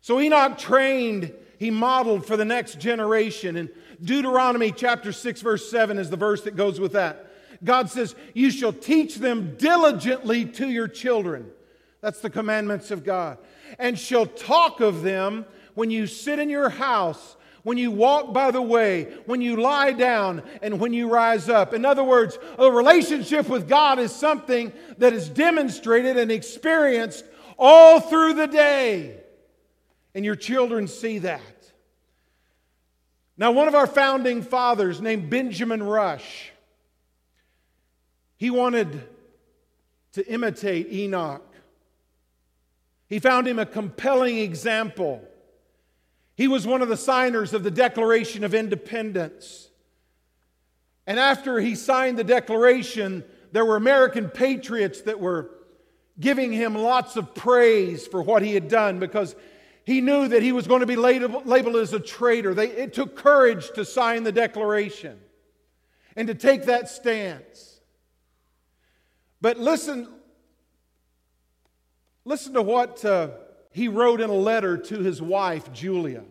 So 0.00 0.20
Enoch 0.20 0.58
trained, 0.58 1.34
he 1.58 1.72
modeled 1.72 2.24
for 2.24 2.36
the 2.36 2.44
next 2.44 2.78
generation. 2.78 3.56
And 3.56 3.68
Deuteronomy 4.00 4.70
chapter 4.70 5.10
6, 5.10 5.40
verse 5.42 5.68
7 5.68 5.98
is 5.98 6.08
the 6.08 6.16
verse 6.16 6.42
that 6.42 6.54
goes 6.54 6.78
with 6.78 6.92
that. 6.92 7.26
God 7.64 7.90
says, 7.90 8.14
You 8.32 8.52
shall 8.52 8.72
teach 8.72 9.16
them 9.16 9.56
diligently 9.56 10.44
to 10.44 10.68
your 10.68 10.86
children. 10.86 11.50
That's 12.00 12.20
the 12.20 12.30
commandments 12.30 12.92
of 12.92 13.02
God. 13.02 13.38
And 13.76 13.98
shall 13.98 14.26
talk 14.26 14.78
of 14.78 15.02
them 15.02 15.46
when 15.74 15.90
you 15.90 16.06
sit 16.06 16.38
in 16.38 16.48
your 16.48 16.68
house 16.68 17.36
when 17.62 17.78
you 17.78 17.90
walk 17.90 18.32
by 18.32 18.50
the 18.50 18.62
way, 18.62 19.04
when 19.26 19.40
you 19.40 19.56
lie 19.56 19.92
down, 19.92 20.42
and 20.62 20.80
when 20.80 20.92
you 20.92 21.08
rise 21.08 21.48
up. 21.48 21.74
In 21.74 21.84
other 21.84 22.04
words, 22.04 22.38
a 22.58 22.70
relationship 22.70 23.48
with 23.48 23.68
God 23.68 23.98
is 23.98 24.14
something 24.14 24.72
that 24.98 25.12
is 25.12 25.28
demonstrated 25.28 26.16
and 26.16 26.30
experienced 26.32 27.24
all 27.58 28.00
through 28.00 28.34
the 28.34 28.46
day. 28.46 29.18
And 30.14 30.24
your 30.24 30.36
children 30.36 30.88
see 30.88 31.18
that. 31.18 31.40
Now, 33.36 33.52
one 33.52 33.68
of 33.68 33.74
our 33.74 33.86
founding 33.86 34.42
fathers, 34.42 35.00
named 35.00 35.30
Benjamin 35.30 35.82
Rush, 35.82 36.50
he 38.36 38.50
wanted 38.50 39.06
to 40.12 40.26
imitate 40.26 40.92
Enoch. 40.92 41.46
He 43.08 43.18
found 43.18 43.46
him 43.46 43.58
a 43.58 43.66
compelling 43.66 44.38
example 44.38 45.26
he 46.40 46.48
was 46.48 46.66
one 46.66 46.80
of 46.80 46.88
the 46.88 46.96
signers 46.96 47.52
of 47.52 47.62
the 47.62 47.70
Declaration 47.70 48.44
of 48.44 48.54
Independence. 48.54 49.68
And 51.06 51.18
after 51.18 51.60
he 51.60 51.74
signed 51.74 52.18
the 52.18 52.24
Declaration, 52.24 53.24
there 53.52 53.66
were 53.66 53.76
American 53.76 54.30
patriots 54.30 55.02
that 55.02 55.20
were 55.20 55.50
giving 56.18 56.50
him 56.50 56.74
lots 56.74 57.16
of 57.16 57.34
praise 57.34 58.06
for 58.06 58.22
what 58.22 58.40
he 58.40 58.54
had 58.54 58.68
done 58.68 58.98
because 58.98 59.36
he 59.84 60.00
knew 60.00 60.28
that 60.28 60.42
he 60.42 60.52
was 60.52 60.66
going 60.66 60.80
to 60.80 60.86
be 60.86 60.96
labeled 60.96 61.76
as 61.76 61.92
a 61.92 62.00
traitor. 62.00 62.54
They, 62.54 62.68
it 62.68 62.94
took 62.94 63.16
courage 63.16 63.70
to 63.74 63.84
sign 63.84 64.22
the 64.22 64.32
Declaration 64.32 65.20
and 66.16 66.26
to 66.26 66.34
take 66.34 66.64
that 66.64 66.88
stance. 66.88 67.80
But 69.42 69.58
listen, 69.58 70.08
listen 72.24 72.54
to 72.54 72.62
what. 72.62 73.04
Uh, 73.04 73.28
he 73.72 73.88
wrote 73.88 74.20
in 74.20 74.30
a 74.30 74.34
letter 74.34 74.76
to 74.76 74.98
his 74.98 75.22
wife, 75.22 75.72
Julia. 75.72 76.24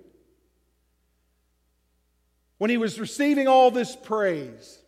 When 2.57 2.69
he 2.69 2.77
was 2.77 2.99
receiving 2.99 3.47
all 3.47 3.71
this 3.71 3.95
praise, 3.95 4.79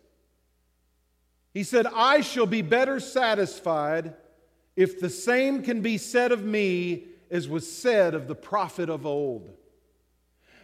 He 1.54 1.64
said, 1.64 1.86
I 1.86 2.22
shall 2.22 2.46
be 2.46 2.62
better 2.62 2.98
satisfied 2.98 4.14
if 4.74 5.00
the 5.00 5.10
same 5.10 5.62
can 5.62 5.82
be 5.82 5.98
said 5.98 6.32
of 6.32 6.44
me 6.44 7.04
as 7.30 7.48
was 7.48 7.70
said 7.70 8.14
of 8.14 8.26
the 8.26 8.34
prophet 8.34 8.88
of 8.88 9.06
old. 9.06 9.50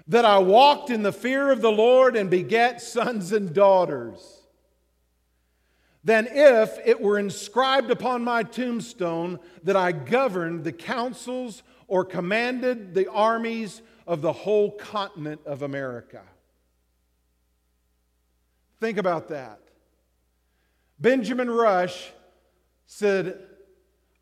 That 0.06 0.24
I 0.24 0.38
walked 0.38 0.88
in 0.88 1.02
the 1.02 1.12
fear 1.12 1.50
of 1.50 1.60
the 1.60 1.70
Lord 1.70 2.16
and 2.16 2.30
begat 2.30 2.80
sons 2.80 3.32
and 3.32 3.52
daughters 3.52 4.42
than 6.04 6.26
if 6.30 6.78
it 6.86 7.00
were 7.00 7.18
inscribed 7.18 7.90
upon 7.90 8.24
my 8.24 8.42
tombstone 8.42 9.38
that 9.64 9.76
I 9.76 9.92
governed 9.92 10.64
the 10.64 10.72
councils 10.72 11.62
or 11.88 12.04
commanded 12.04 12.94
the 12.94 13.10
armies 13.10 13.82
of 14.06 14.22
the 14.22 14.32
whole 14.32 14.70
continent 14.70 15.40
of 15.44 15.62
America. 15.62 16.22
Think 18.78 18.98
about 18.98 19.28
that. 19.28 19.60
Benjamin 21.00 21.50
Rush 21.50 22.12
said, 22.86 23.40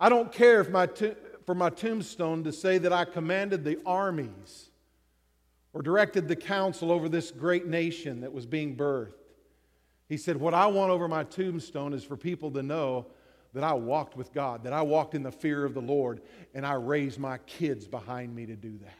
I 0.01 0.09
don't 0.09 0.33
care 0.33 0.61
if 0.61 0.71
my 0.71 0.87
to- 0.87 1.17
for 1.45 1.55
my 1.55 1.71
tombstone 1.71 2.43
to 2.45 2.53
say 2.53 2.79
that 2.79 2.93
I 2.93 3.05
commanded 3.05 3.65
the 3.65 3.79
armies 3.87 4.71
or 5.73 5.81
directed 5.81 6.27
the 6.27 6.37
council 6.37 6.91
over 6.91 7.09
this 7.09 7.31
great 7.31 7.67
nation 7.67 8.23
that 8.23 8.33
was 8.33 8.47
being 8.47 8.77
birthed. 8.77 9.13
He 10.09 10.17
said, 10.17 10.37
What 10.37 10.55
I 10.55 10.67
want 10.67 10.91
over 10.91 11.07
my 11.07 11.23
tombstone 11.25 11.93
is 11.93 12.03
for 12.03 12.17
people 12.17 12.51
to 12.53 12.63
know 12.63 13.07
that 13.57 13.65
I 13.65 13.73
walked 13.73 14.19
with 14.19 14.35
God, 14.35 14.65
that 14.65 14.75
I 14.75 14.83
walked 14.83 15.15
in 15.15 15.23
the 15.23 15.33
fear 15.33 15.65
of 15.65 15.73
the 15.73 15.81
Lord, 15.81 16.21
and 16.53 16.67
I 16.67 16.75
raised 16.75 17.19
my 17.19 17.39
kids 17.39 17.89
behind 17.89 18.37
me 18.37 18.45
to 18.45 18.55
do 18.55 18.77
that. 18.85 18.99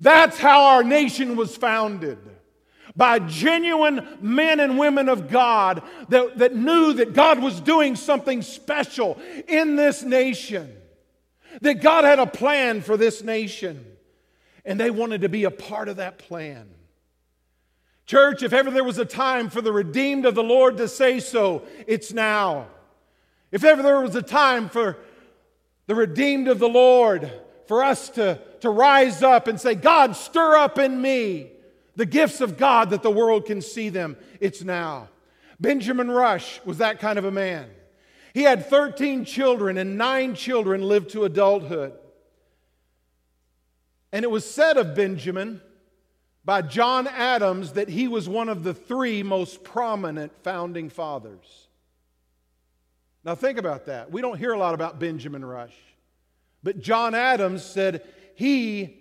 That's 0.00 0.38
how 0.38 0.68
our 0.68 0.82
nation 0.82 1.36
was 1.36 1.54
founded 1.54 2.18
by 2.96 3.18
genuine 3.18 4.08
men 4.22 4.58
and 4.58 4.78
women 4.78 5.10
of 5.10 5.28
God 5.28 5.82
that, 6.08 6.38
that 6.38 6.56
knew 6.56 6.94
that 6.94 7.12
God 7.12 7.42
was 7.42 7.60
doing 7.60 7.94
something 7.94 8.40
special 8.40 9.20
in 9.46 9.76
this 9.76 10.02
nation, 10.02 10.74
that 11.60 11.82
God 11.82 12.04
had 12.04 12.18
a 12.18 12.26
plan 12.26 12.80
for 12.80 12.96
this 12.96 13.22
nation, 13.22 13.84
and 14.64 14.80
they 14.80 14.90
wanted 14.90 15.20
to 15.20 15.28
be 15.28 15.44
a 15.44 15.50
part 15.50 15.90
of 15.90 15.96
that 15.96 16.16
plan. 16.16 16.70
Church, 18.10 18.42
if 18.42 18.52
ever 18.52 18.72
there 18.72 18.82
was 18.82 18.98
a 18.98 19.04
time 19.04 19.50
for 19.50 19.60
the 19.60 19.70
redeemed 19.70 20.26
of 20.26 20.34
the 20.34 20.42
Lord 20.42 20.78
to 20.78 20.88
say 20.88 21.20
so, 21.20 21.62
it's 21.86 22.12
now. 22.12 22.66
If 23.52 23.62
ever 23.62 23.84
there 23.84 24.00
was 24.00 24.16
a 24.16 24.20
time 24.20 24.68
for 24.68 24.96
the 25.86 25.94
redeemed 25.94 26.48
of 26.48 26.58
the 26.58 26.68
Lord, 26.68 27.30
for 27.68 27.84
us 27.84 28.08
to, 28.10 28.40
to 28.62 28.68
rise 28.68 29.22
up 29.22 29.46
and 29.46 29.60
say, 29.60 29.76
God, 29.76 30.16
stir 30.16 30.56
up 30.56 30.76
in 30.76 31.00
me 31.00 31.52
the 31.94 32.04
gifts 32.04 32.40
of 32.40 32.58
God 32.58 32.90
that 32.90 33.04
the 33.04 33.12
world 33.12 33.46
can 33.46 33.62
see 33.62 33.90
them, 33.90 34.16
it's 34.40 34.64
now. 34.64 35.08
Benjamin 35.60 36.10
Rush 36.10 36.60
was 36.64 36.78
that 36.78 36.98
kind 36.98 37.16
of 37.16 37.24
a 37.24 37.30
man. 37.30 37.70
He 38.34 38.42
had 38.42 38.66
13 38.66 39.24
children, 39.24 39.78
and 39.78 39.96
nine 39.96 40.34
children 40.34 40.82
lived 40.82 41.10
to 41.10 41.26
adulthood. 41.26 41.92
And 44.10 44.24
it 44.24 44.32
was 44.32 44.44
said 44.44 44.78
of 44.78 44.96
Benjamin 44.96 45.60
by 46.44 46.62
John 46.62 47.06
Adams 47.06 47.72
that 47.72 47.88
he 47.88 48.08
was 48.08 48.28
one 48.28 48.48
of 48.48 48.62
the 48.62 48.74
three 48.74 49.22
most 49.22 49.62
prominent 49.62 50.32
founding 50.42 50.88
fathers. 50.88 51.68
Now, 53.24 53.34
think 53.34 53.58
about 53.58 53.86
that. 53.86 54.10
We 54.10 54.22
don't 54.22 54.38
hear 54.38 54.52
a 54.52 54.58
lot 54.58 54.74
about 54.74 54.98
Benjamin 54.98 55.44
Rush, 55.44 55.74
but 56.62 56.80
John 56.80 57.14
Adams 57.14 57.62
said 57.62 58.02
he 58.34 58.96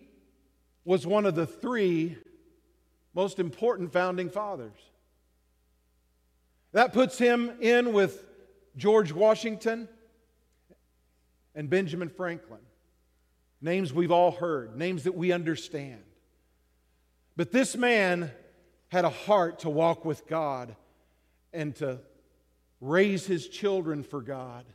was 0.84 1.08
one 1.08 1.25
of 1.25 1.36
the 1.36 1.46
three 1.46 2.17
most 3.13 3.39
important 3.39 3.93
founding 3.93 4.29
fathers. 4.29 4.77
That 6.74 6.93
puts 6.93 7.17
him 7.17 7.51
in 7.62 7.93
with 7.93 8.25
George 8.75 9.12
Washington 9.12 9.88
and 11.56 11.69
Benjamin 11.69 12.10
Franklin. 12.10 12.60
Names 13.62 13.91
we've 13.91 14.12
all 14.12 14.32
heard, 14.32 14.75
names 14.75 15.04
that 15.04 15.15
we 15.15 15.32
understand. 15.32 16.04
But 17.39 17.54
this 17.54 17.78
man 17.78 18.32
had 18.89 19.06
a 19.06 19.10
heart 19.10 19.60
to 19.60 19.69
walk 19.69 20.04
with 20.04 20.28
God 20.28 20.75
and 21.54 21.73
to 21.78 21.99
raise 22.82 23.25
his 23.25 23.47
children 23.47 24.04
for 24.04 24.21
God. 24.21 24.65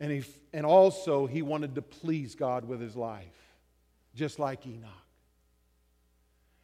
And, 0.00 0.12
he, 0.12 0.24
and 0.52 0.66
also, 0.66 1.24
he 1.24 1.40
wanted 1.40 1.76
to 1.76 1.80
please 1.80 2.34
God 2.34 2.68
with 2.68 2.78
his 2.78 2.94
life, 2.94 3.56
just 4.14 4.38
like 4.38 4.66
Enoch. 4.66 4.90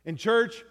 In 0.05 0.17
church, 0.17 0.63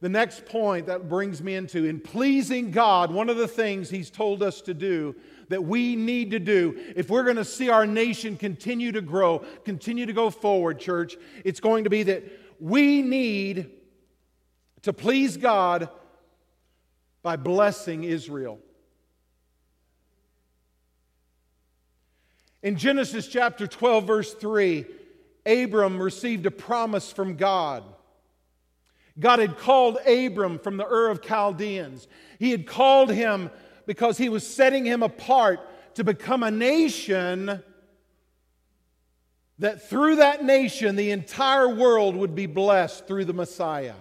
the 0.00 0.08
next 0.08 0.46
point 0.46 0.86
that 0.86 1.06
brings 1.06 1.42
me 1.42 1.54
into 1.54 1.84
in 1.84 2.00
pleasing 2.00 2.70
God, 2.70 3.12
one 3.12 3.28
of 3.28 3.36
the 3.36 3.46
things 3.46 3.90
He's 3.90 4.08
told 4.08 4.42
us 4.42 4.62
to 4.62 4.72
do 4.72 5.14
that 5.50 5.62
we 5.62 5.96
need 5.96 6.30
to 6.30 6.38
do 6.38 6.80
if 6.96 7.10
we're 7.10 7.24
going 7.24 7.36
to 7.36 7.44
see 7.44 7.68
our 7.68 7.84
nation 7.84 8.38
continue 8.38 8.90
to 8.92 9.02
grow, 9.02 9.44
continue 9.66 10.06
to 10.06 10.14
go 10.14 10.30
forward, 10.30 10.80
church, 10.80 11.18
it's 11.44 11.60
going 11.60 11.84
to 11.84 11.90
be 11.90 12.04
that 12.04 12.24
we 12.58 13.02
need 13.02 13.70
to 14.84 14.92
please 14.92 15.38
God 15.38 15.88
by 17.22 17.36
blessing 17.36 18.04
Israel. 18.04 18.58
In 22.62 22.76
Genesis 22.76 23.26
chapter 23.26 23.66
12, 23.66 24.06
verse 24.06 24.34
3, 24.34 24.84
Abram 25.46 26.00
received 26.00 26.44
a 26.44 26.50
promise 26.50 27.10
from 27.10 27.36
God. 27.36 27.82
God 29.18 29.38
had 29.38 29.56
called 29.56 29.98
Abram 30.06 30.58
from 30.58 30.76
the 30.76 30.86
Ur 30.86 31.10
of 31.10 31.22
Chaldeans. 31.22 32.06
He 32.38 32.50
had 32.50 32.66
called 32.66 33.10
him 33.10 33.50
because 33.86 34.18
he 34.18 34.28
was 34.28 34.46
setting 34.46 34.84
him 34.84 35.02
apart 35.02 35.60
to 35.94 36.04
become 36.04 36.42
a 36.42 36.50
nation 36.50 37.62
that 39.58 39.88
through 39.88 40.16
that 40.16 40.44
nation 40.44 40.96
the 40.96 41.10
entire 41.10 41.68
world 41.68 42.16
would 42.16 42.34
be 42.34 42.46
blessed 42.46 43.06
through 43.06 43.24
the 43.24 43.32
Messiah. 43.32 43.94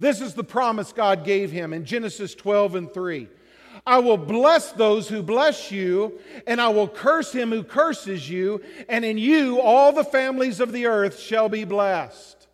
This 0.00 0.22
is 0.22 0.32
the 0.32 0.42
promise 0.42 0.92
God 0.92 1.24
gave 1.24 1.52
him 1.52 1.74
in 1.74 1.84
Genesis 1.84 2.34
12 2.34 2.74
and 2.74 2.92
3. 2.92 3.28
I 3.86 3.98
will 3.98 4.16
bless 4.16 4.72
those 4.72 5.08
who 5.08 5.22
bless 5.22 5.70
you, 5.70 6.18
and 6.46 6.60
I 6.60 6.68
will 6.68 6.88
curse 6.88 7.32
him 7.32 7.50
who 7.50 7.62
curses 7.62 8.28
you, 8.28 8.62
and 8.88 9.04
in 9.04 9.18
you 9.18 9.60
all 9.60 9.92
the 9.92 10.04
families 10.04 10.58
of 10.58 10.72
the 10.72 10.86
earth 10.86 11.18
shall 11.18 11.48
be 11.48 11.64
blessed. 11.64 12.48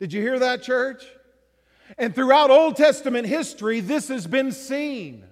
Did 0.00 0.12
you 0.12 0.20
hear 0.20 0.38
that, 0.40 0.62
church? 0.62 1.04
And 1.96 2.14
throughout 2.14 2.50
Old 2.50 2.76
Testament 2.76 3.26
history, 3.26 3.80
this 3.80 4.08
has 4.08 4.26
been 4.26 4.50
seen. 4.50 5.24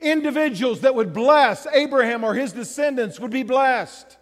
Individuals 0.00 0.80
that 0.80 0.94
would 0.94 1.12
bless 1.12 1.66
Abraham 1.66 2.24
or 2.24 2.34
his 2.34 2.52
descendants 2.52 3.18
would 3.18 3.30
be 3.30 3.42
blessed. 3.42 4.16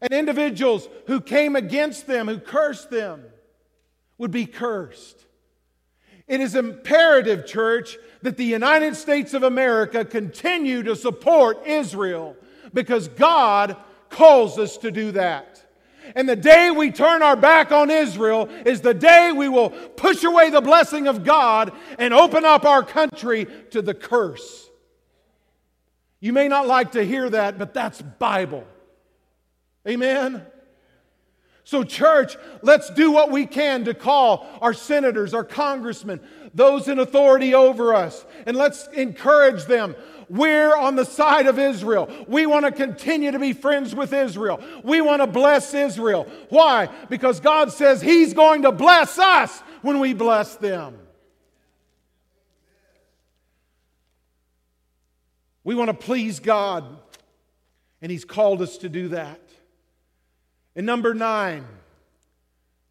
And 0.00 0.12
individuals 0.12 0.88
who 1.06 1.20
came 1.20 1.56
against 1.56 2.06
them, 2.06 2.28
who 2.28 2.38
cursed 2.38 2.90
them, 2.90 3.24
would 4.20 4.30
be 4.30 4.44
cursed. 4.44 5.24
It 6.28 6.42
is 6.42 6.54
imperative, 6.54 7.46
church, 7.46 7.96
that 8.20 8.36
the 8.36 8.44
United 8.44 8.94
States 8.94 9.32
of 9.32 9.42
America 9.42 10.04
continue 10.04 10.82
to 10.82 10.94
support 10.94 11.66
Israel 11.66 12.36
because 12.74 13.08
God 13.08 13.76
calls 14.10 14.58
us 14.58 14.76
to 14.78 14.90
do 14.90 15.12
that. 15.12 15.64
And 16.14 16.28
the 16.28 16.36
day 16.36 16.70
we 16.70 16.90
turn 16.90 17.22
our 17.22 17.34
back 17.34 17.72
on 17.72 17.90
Israel 17.90 18.50
is 18.66 18.82
the 18.82 18.92
day 18.92 19.32
we 19.32 19.48
will 19.48 19.70
push 19.70 20.22
away 20.22 20.50
the 20.50 20.60
blessing 20.60 21.08
of 21.08 21.24
God 21.24 21.72
and 21.98 22.12
open 22.12 22.44
up 22.44 22.66
our 22.66 22.82
country 22.82 23.46
to 23.70 23.80
the 23.80 23.94
curse. 23.94 24.68
You 26.20 26.34
may 26.34 26.46
not 26.46 26.66
like 26.66 26.92
to 26.92 27.06
hear 27.06 27.30
that, 27.30 27.58
but 27.58 27.72
that's 27.72 28.02
Bible. 28.02 28.66
Amen. 29.88 30.44
So, 31.70 31.84
church, 31.84 32.36
let's 32.62 32.90
do 32.90 33.12
what 33.12 33.30
we 33.30 33.46
can 33.46 33.84
to 33.84 33.94
call 33.94 34.44
our 34.60 34.74
senators, 34.74 35.34
our 35.34 35.44
congressmen, 35.44 36.18
those 36.52 36.88
in 36.88 36.98
authority 36.98 37.54
over 37.54 37.94
us, 37.94 38.26
and 38.44 38.56
let's 38.56 38.88
encourage 38.88 39.66
them. 39.66 39.94
We're 40.28 40.74
on 40.74 40.96
the 40.96 41.04
side 41.04 41.46
of 41.46 41.60
Israel. 41.60 42.10
We 42.26 42.44
want 42.44 42.64
to 42.64 42.72
continue 42.72 43.30
to 43.30 43.38
be 43.38 43.52
friends 43.52 43.94
with 43.94 44.12
Israel. 44.12 44.60
We 44.82 45.00
want 45.00 45.22
to 45.22 45.28
bless 45.28 45.72
Israel. 45.72 46.26
Why? 46.48 46.88
Because 47.08 47.38
God 47.38 47.70
says 47.70 48.02
He's 48.02 48.34
going 48.34 48.62
to 48.62 48.72
bless 48.72 49.16
us 49.16 49.60
when 49.82 50.00
we 50.00 50.12
bless 50.12 50.56
them. 50.56 50.98
We 55.62 55.76
want 55.76 55.86
to 55.90 55.94
please 55.94 56.40
God, 56.40 56.84
and 58.02 58.10
He's 58.10 58.24
called 58.24 58.60
us 58.60 58.78
to 58.78 58.88
do 58.88 59.06
that. 59.10 59.49
And 60.76 60.86
number 60.86 61.14
nine, 61.14 61.66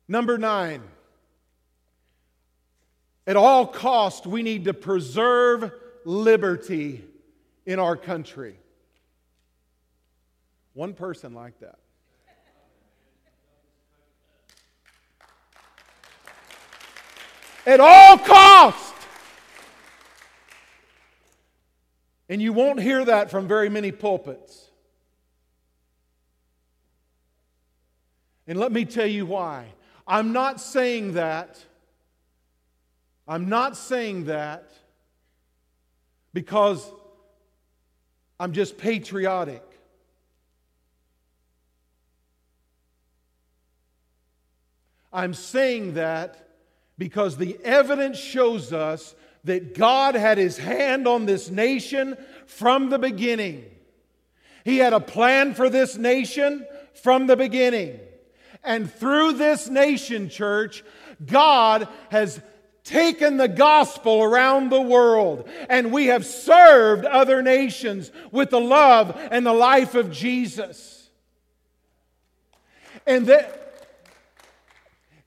number 0.07 0.37
nine, 0.37 0.83
at 3.25 3.35
all 3.35 3.65
cost, 3.65 4.25
we 4.25 4.43
need 4.43 4.65
to 4.65 4.73
preserve 4.73 5.71
liberty 6.03 7.03
in 7.65 7.79
our 7.79 7.95
country. 7.95 8.55
One 10.73 10.93
person 10.93 11.33
like 11.33 11.59
that. 11.59 11.79
At 17.65 17.79
all 17.79 18.17
cost, 18.17 18.89
And 22.29 22.39
you 22.39 22.53
won't 22.53 22.79
hear 22.79 23.03
that 23.03 23.31
from 23.31 23.47
very 23.47 23.69
many 23.69 23.91
pulpits. 23.91 24.68
And 28.49 28.59
let 28.59 28.71
me 28.71 28.83
tell 28.83 29.05
you 29.05 29.27
why. 29.27 29.67
I'm 30.07 30.33
not 30.33 30.59
saying 30.59 31.13
that. 31.13 31.63
I'm 33.27 33.47
not 33.47 33.77
saying 33.77 34.25
that 34.25 34.71
because 36.33 36.91
I'm 38.39 38.51
just 38.51 38.79
patriotic. 38.79 39.61
I'm 45.13 45.35
saying 45.35 45.93
that 45.93 46.49
because 46.97 47.37
the 47.37 47.55
evidence 47.63 48.17
shows 48.17 48.73
us 48.73 49.13
that 49.43 49.75
God 49.75 50.15
had 50.15 50.39
his 50.39 50.57
hand 50.57 51.07
on 51.07 51.27
this 51.27 51.51
nation 51.51 52.17
from 52.47 52.89
the 52.89 52.97
beginning. 52.97 53.63
He 54.65 54.79
had 54.79 54.93
a 54.93 54.99
plan 54.99 55.53
for 55.53 55.69
this 55.69 55.97
nation 55.97 56.65
from 56.95 57.27
the 57.27 57.37
beginning. 57.37 57.99
And 58.63 58.91
through 58.91 59.33
this 59.33 59.69
nation, 59.69 60.29
church, 60.29 60.83
God 61.25 61.87
has 62.09 62.41
taken 62.83 63.37
the 63.37 63.47
gospel 63.47 64.23
around 64.23 64.69
the 64.69 64.81
world 64.81 65.47
and 65.69 65.91
we 65.91 66.07
have 66.07 66.25
served 66.25 67.05
other 67.05 67.41
nations 67.41 68.11
with 68.31 68.49
the 68.49 68.59
love 68.59 69.15
and 69.31 69.45
the 69.45 69.53
life 69.53 69.95
of 69.95 70.11
Jesus. 70.11 71.09
And 73.05 73.27
that 73.27 73.59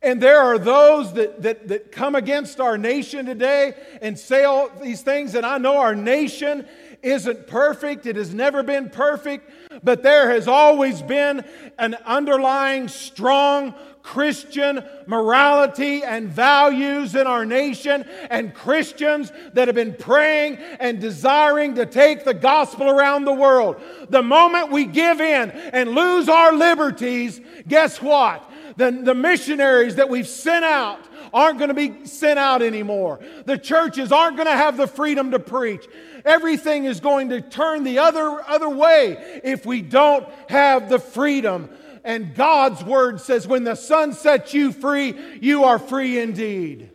and 0.05 0.21
there 0.21 0.41
are 0.41 0.59
those 0.59 1.13
that, 1.13 1.43
that, 1.43 1.69
that 1.69 1.93
come 1.93 2.17
against 2.17 2.59
our 2.59 2.77
nation 2.77 3.25
today 3.25 3.75
and 4.01 4.19
say 4.19 4.43
all 4.43 4.69
these 4.83 5.03
things, 5.03 5.37
and 5.37 5.47
I 5.47 5.59
know 5.59 5.77
our 5.77 5.95
nation 5.95 6.67
isn't 7.03 7.47
perfect. 7.47 8.07
It 8.07 8.17
has 8.17 8.33
never 8.33 8.63
been 8.63 8.91
perfect, 8.91 9.51
but 9.83 10.03
there 10.03 10.31
has 10.31 10.49
always 10.49 11.03
been 11.03 11.45
an 11.79 11.97
underlying 12.07 12.89
strong 12.89 13.75
Christian 14.03 14.85
morality 15.07 16.03
and 16.03 16.29
values 16.29 17.15
in 17.15 17.27
our 17.27 17.45
nation, 17.45 18.05
and 18.31 18.53
Christians 18.53 19.33
that 19.53 19.69
have 19.69 19.75
been 19.77 19.95
praying 19.95 20.57
and 20.57 21.01
desiring 21.01 21.77
to 21.77 21.87
take 21.87 22.25
the 22.25 22.35
gospel 22.35 22.89
around 22.89 23.25
the 23.25 23.33
world. 23.33 23.81
The 24.09 24.23
moment 24.23 24.73
we 24.73 24.87
give 24.87 25.21
in 25.21 25.51
and 25.51 25.91
lose 25.91 26.29
our 26.29 26.53
liberties, 26.53 27.41
guess 27.69 28.03
what? 28.03 28.49
the, 28.77 28.91
the 28.91 29.15
missionaries 29.15 29.97
that 29.97 30.09
we've 30.09 30.29
sent 30.29 30.65
out 30.65 31.01
aren't 31.33 31.59
going 31.59 31.69
to 31.69 31.75
be 31.75 32.07
sent 32.07 32.39
out 32.39 32.63
anymore. 32.63 33.21
The 33.47 33.59
churches 33.59 34.13
aren't 34.13 34.37
going 34.37 34.49
to 34.49 34.57
have 34.57 34.77
the 34.77 34.87
freedom 34.87 35.31
to 35.31 35.39
preach. 35.39 35.87
Everything 36.25 36.85
is 36.85 37.01
going 37.01 37.31
to 37.31 37.41
turn 37.41 37.85
the 37.85 37.99
other, 37.99 38.43
other 38.47 38.69
way 38.69 39.41
if 39.45 39.67
we 39.67 39.83
don't 39.83 40.29
have 40.49 40.89
the 40.89 40.99
freedom. 40.99 41.69
And 42.05 42.35
God's 42.35 42.83
word 42.83 43.21
says, 43.21 43.47
when 43.47 43.65
the 43.65 43.77
Son 43.77 44.13
sets 44.13 44.55
you 44.55 44.73
free, 44.73 45.15
you 45.41 45.65
are 45.65 45.79
free 45.79 46.19
indeed. 46.19 46.91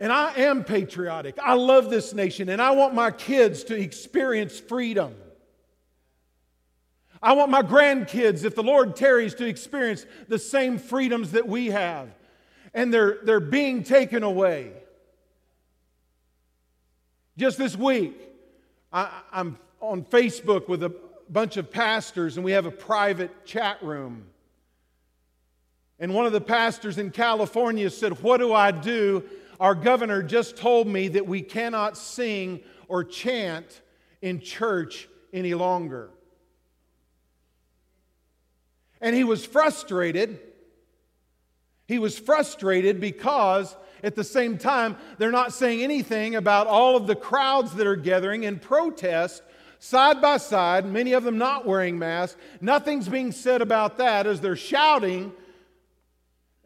And 0.00 0.12
I 0.12 0.32
am 0.34 0.62
patriotic. 0.62 1.36
I 1.42 1.54
love 1.54 1.90
this 1.90 2.14
nation, 2.14 2.48
and 2.48 2.62
I 2.62 2.70
want 2.70 2.94
my 2.94 3.10
kids 3.10 3.64
to 3.64 3.74
experience 3.74 4.60
freedom. 4.60 5.16
I 7.22 7.32
want 7.32 7.50
my 7.50 7.62
grandkids, 7.62 8.44
if 8.44 8.54
the 8.54 8.62
Lord 8.62 8.96
tarries, 8.96 9.34
to 9.36 9.46
experience 9.46 10.06
the 10.28 10.38
same 10.38 10.78
freedoms 10.78 11.32
that 11.32 11.46
we 11.46 11.66
have. 11.66 12.08
And 12.74 12.92
they're, 12.92 13.18
they're 13.22 13.40
being 13.40 13.82
taken 13.82 14.22
away. 14.22 14.72
Just 17.36 17.58
this 17.58 17.76
week, 17.76 18.20
I, 18.92 19.10
I'm 19.32 19.58
on 19.80 20.04
Facebook 20.04 20.68
with 20.68 20.82
a 20.82 20.94
bunch 21.28 21.56
of 21.56 21.70
pastors, 21.70 22.36
and 22.36 22.44
we 22.44 22.52
have 22.52 22.66
a 22.66 22.70
private 22.70 23.44
chat 23.44 23.82
room. 23.82 24.26
And 25.98 26.14
one 26.14 26.26
of 26.26 26.32
the 26.32 26.40
pastors 26.40 26.98
in 26.98 27.10
California 27.10 27.90
said, 27.90 28.22
What 28.22 28.38
do 28.38 28.52
I 28.52 28.70
do 28.70 29.24
our 29.60 29.74
governor 29.74 30.22
just 30.22 30.56
told 30.56 30.86
me 30.86 31.08
that 31.08 31.26
we 31.26 31.42
cannot 31.42 31.96
sing 31.96 32.60
or 32.86 33.02
chant 33.02 33.82
in 34.22 34.40
church 34.40 35.08
any 35.32 35.54
longer. 35.54 36.10
And 39.00 39.14
he 39.14 39.24
was 39.24 39.44
frustrated. 39.44 40.40
He 41.86 41.98
was 41.98 42.18
frustrated 42.18 43.00
because 43.00 43.76
at 44.02 44.14
the 44.14 44.24
same 44.24 44.58
time, 44.58 44.96
they're 45.18 45.30
not 45.30 45.52
saying 45.52 45.82
anything 45.82 46.36
about 46.36 46.66
all 46.66 46.96
of 46.96 47.06
the 47.06 47.16
crowds 47.16 47.74
that 47.74 47.86
are 47.86 47.96
gathering 47.96 48.44
in 48.44 48.58
protest 48.58 49.42
side 49.80 50.20
by 50.20 50.36
side, 50.36 50.84
many 50.86 51.12
of 51.12 51.24
them 51.24 51.38
not 51.38 51.64
wearing 51.66 51.98
masks. 51.98 52.36
Nothing's 52.60 53.08
being 53.08 53.32
said 53.32 53.62
about 53.62 53.98
that 53.98 54.26
as 54.26 54.40
they're 54.40 54.56
shouting 54.56 55.32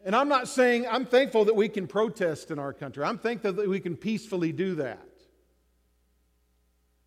and 0.05 0.15
I'm 0.15 0.27
not 0.27 0.47
saying, 0.49 0.85
I'm 0.89 1.05
thankful 1.05 1.45
that 1.45 1.55
we 1.55 1.69
can 1.69 1.87
protest 1.87 2.51
in 2.51 2.59
our 2.59 2.73
country. 2.73 3.03
I'm 3.03 3.17
thankful 3.17 3.53
that 3.53 3.69
we 3.69 3.79
can 3.79 3.95
peacefully 3.95 4.51
do 4.51 4.75
that. 4.75 5.07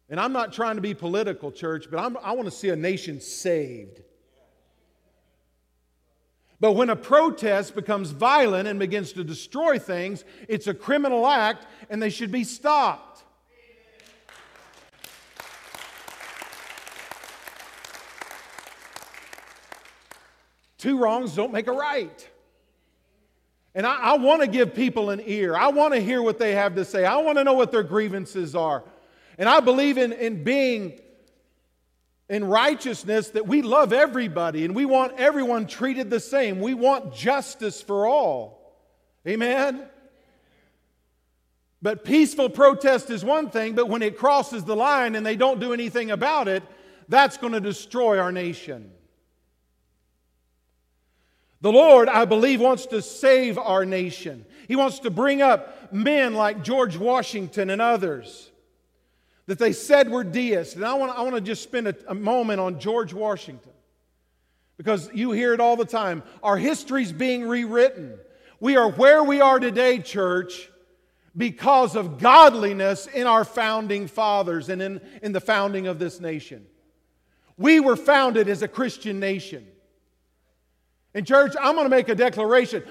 And 0.09 0.19
I'm 0.19 0.33
not 0.33 0.53
trying 0.53 0.77
to 0.77 0.81
be 0.81 0.95
political, 0.95 1.53
church, 1.53 1.89
but 1.91 1.99
I'm, 1.99 2.17
i 2.19 2.33
want 2.33 2.47
to 2.47 2.55
see 2.55 2.71
a 2.71 2.77
nation 2.77 3.21
saved. 3.21 4.01
But 6.59 6.73
when 6.73 6.89
a 6.89 6.97
protest 6.97 7.75
becomes 7.75 8.11
violent 8.13 8.67
and 8.67 8.79
begins 8.79 9.13
to 9.13 9.25
destroy 9.25 9.79
things, 9.79 10.25
it's 10.49 10.67
a 10.67 10.75
criminal 10.75 11.27
act 11.27 11.67
and 11.91 12.03
they 12.03 12.11
should 12.11 12.33
be 12.33 12.45
stopped. 12.45 13.25
Two 20.79 20.99
wrongs 20.99 21.35
don't 21.35 21.53
make 21.53 21.67
a 21.67 21.73
right. 21.73 22.29
And 23.75 23.87
I, 23.87 23.97
I 23.97 24.17
want 24.17 24.41
to 24.43 24.47
give 24.47 24.75
people 24.75 25.11
an 25.11 25.23
ear. 25.27 25.55
I 25.57 25.69
want 25.69 25.93
to 25.95 26.01
hear 26.01 26.23
what 26.23 26.39
they 26.39 26.55
have 26.55 26.75
to 26.77 26.85
say. 26.85 27.05
I 27.05 27.17
want 27.19 27.39
to 27.39 27.45
know 27.45 27.55
what 27.55 27.73
their 27.73 27.83
grievances 27.83 28.55
are. 28.55 28.83
And 29.37 29.49
I 29.49 29.61
believe 29.61 29.99
in, 29.99 30.13
in 30.13 30.45
being 30.45 31.01
in 32.29 32.45
righteousness 32.45 33.31
that 33.31 33.47
we 33.47 33.63
love 33.63 33.93
everybody 33.93 34.65
and 34.65 34.75
we 34.75 34.85
want 34.85 35.19
everyone 35.19 35.67
treated 35.67 36.11
the 36.11 36.21
same. 36.21 36.61
We 36.61 36.75
want 36.75 37.15
justice 37.15 37.81
for 37.81 38.07
all. 38.07 38.75
Amen? 39.27 39.87
But 41.83 42.05
peaceful 42.05 42.49
protest 42.49 43.11
is 43.11 43.25
one 43.25 43.51
thing, 43.51 43.75
but 43.75 43.89
when 43.89 44.03
it 44.03 44.17
crosses 44.17 44.65
the 44.65 44.75
line 44.75 45.15
and 45.15 45.25
they 45.25 45.37
don't 45.37 45.61
do 45.61 45.73
anything 45.73 46.11
about 46.11 46.49
it, 46.49 46.63
that's 47.09 47.37
going 47.37 47.53
to 47.53 47.61
destroy 47.61 48.19
our 48.19 48.33
nation. 48.33 48.91
The 51.61 51.71
Lord, 51.71 52.09
I 52.09 52.25
believe, 52.25 52.61
wants 52.61 52.87
to 52.87 53.01
save 53.03 53.57
our 53.59 53.85
nation. 53.85 54.45
He 54.67 54.77
wants 54.77 55.01
to 55.01 55.11
bring 55.11 55.43
up 55.43 55.93
men 55.93 56.35
like 56.35 56.65
George 56.65 56.97
Washington 56.97 57.71
and 57.71 57.81
others 57.81 58.51
that 59.47 59.59
they 59.59 59.73
said 59.73 60.11
were 60.11 60.25
deists. 60.25 60.75
And 60.75 60.85
I 60.85 60.95
want, 60.95 61.17
I 61.17 61.23
want 61.23 61.35
to 61.37 61.41
just 61.41 61.63
spend 61.63 61.89
a, 61.89 61.95
a 62.09 62.15
moment 62.15 62.61
on 62.61 62.81
George 62.81 63.15
Washington 63.15 63.73
because 64.77 65.09
you 65.15 65.33
hear 65.33 65.55
it 65.55 65.61
all 65.61 65.77
the 65.77 65.85
time. 65.85 66.23
Our 66.43 66.57
history's 66.57 67.13
being 67.13 67.47
rewritten. 67.47 68.19
We 68.61 68.77
are 68.77 68.91
where 68.91 69.23
we 69.23 69.41
are 69.41 69.59
today, 69.59 69.99
church, 69.99 70.71
because 71.37 71.97
of 71.97 72.19
godliness 72.19 73.07
in 73.07 73.27
our 73.27 73.45
founding 73.45 74.09
fathers 74.09 74.69
and 74.69 74.81
in, 74.81 75.01
in 75.23 75.33
the 75.33 75.41
founding 75.41 75.87
of 75.87 75.99
this 75.99 76.21
nation. 76.21 76.67
We 77.59 77.81
were 77.81 77.97
founded 77.97 78.49
as 78.49 78.63
a 78.63 78.69
Christian 78.69 79.21
nation. 79.21 79.67
And, 81.15 81.27
church, 81.27 81.55
I'm 81.61 81.75
going 81.75 81.87
to 81.87 81.91
make 81.91 82.09
a 82.09 82.15
declaration. 82.15 82.83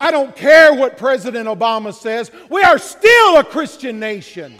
I 0.00 0.10
don't 0.10 0.34
care 0.36 0.74
what 0.74 0.96
President 0.96 1.48
Obama 1.48 1.92
says, 1.92 2.30
we 2.50 2.62
are 2.62 2.78
still 2.78 3.38
a 3.38 3.44
Christian 3.44 3.98
nation. 3.98 4.56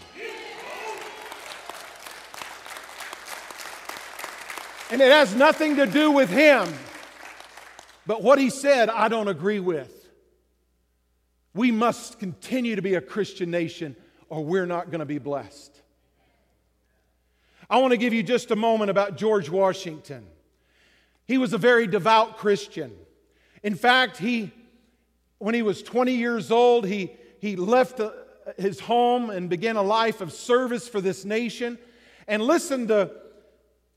And 4.91 5.01
it 5.01 5.11
has 5.11 5.35
nothing 5.35 5.77
to 5.77 5.85
do 5.85 6.11
with 6.11 6.29
him. 6.29 6.71
But 8.05 8.21
what 8.21 8.37
he 8.37 8.49
said, 8.49 8.89
I 8.89 9.07
don't 9.07 9.27
agree 9.27 9.59
with. 9.59 9.91
We 11.53 11.71
must 11.71 12.19
continue 12.19 12.75
to 12.75 12.81
be 12.81 12.95
a 12.95 13.01
Christian 13.01 13.49
nation 13.49 13.95
or 14.29 14.43
we're 14.43 14.65
not 14.65 14.91
going 14.91 14.99
to 14.99 15.05
be 15.05 15.17
blessed. 15.17 15.81
I 17.69 17.79
want 17.79 17.91
to 17.91 17.97
give 17.97 18.13
you 18.13 18.21
just 18.21 18.51
a 18.51 18.55
moment 18.55 18.91
about 18.91 19.17
George 19.17 19.49
Washington. 19.49 20.27
He 21.27 21.37
was 21.37 21.53
a 21.53 21.57
very 21.57 21.87
devout 21.87 22.37
Christian. 22.37 22.91
In 23.63 23.73
fact, 23.73 24.17
he, 24.17 24.51
when 25.39 25.55
he 25.55 25.63
was 25.63 25.81
20 25.81 26.13
years 26.13 26.51
old, 26.51 26.85
he, 26.85 27.11
he 27.39 27.55
left 27.55 27.99
uh, 27.99 28.11
his 28.57 28.79
home 28.79 29.31
and 29.31 29.49
began 29.49 29.75
a 29.75 29.81
life 29.81 30.21
of 30.21 30.31
service 30.31 30.87
for 30.87 31.01
this 31.01 31.25
nation. 31.25 31.79
And 32.27 32.43
listen 32.43 32.87
to, 32.89 33.11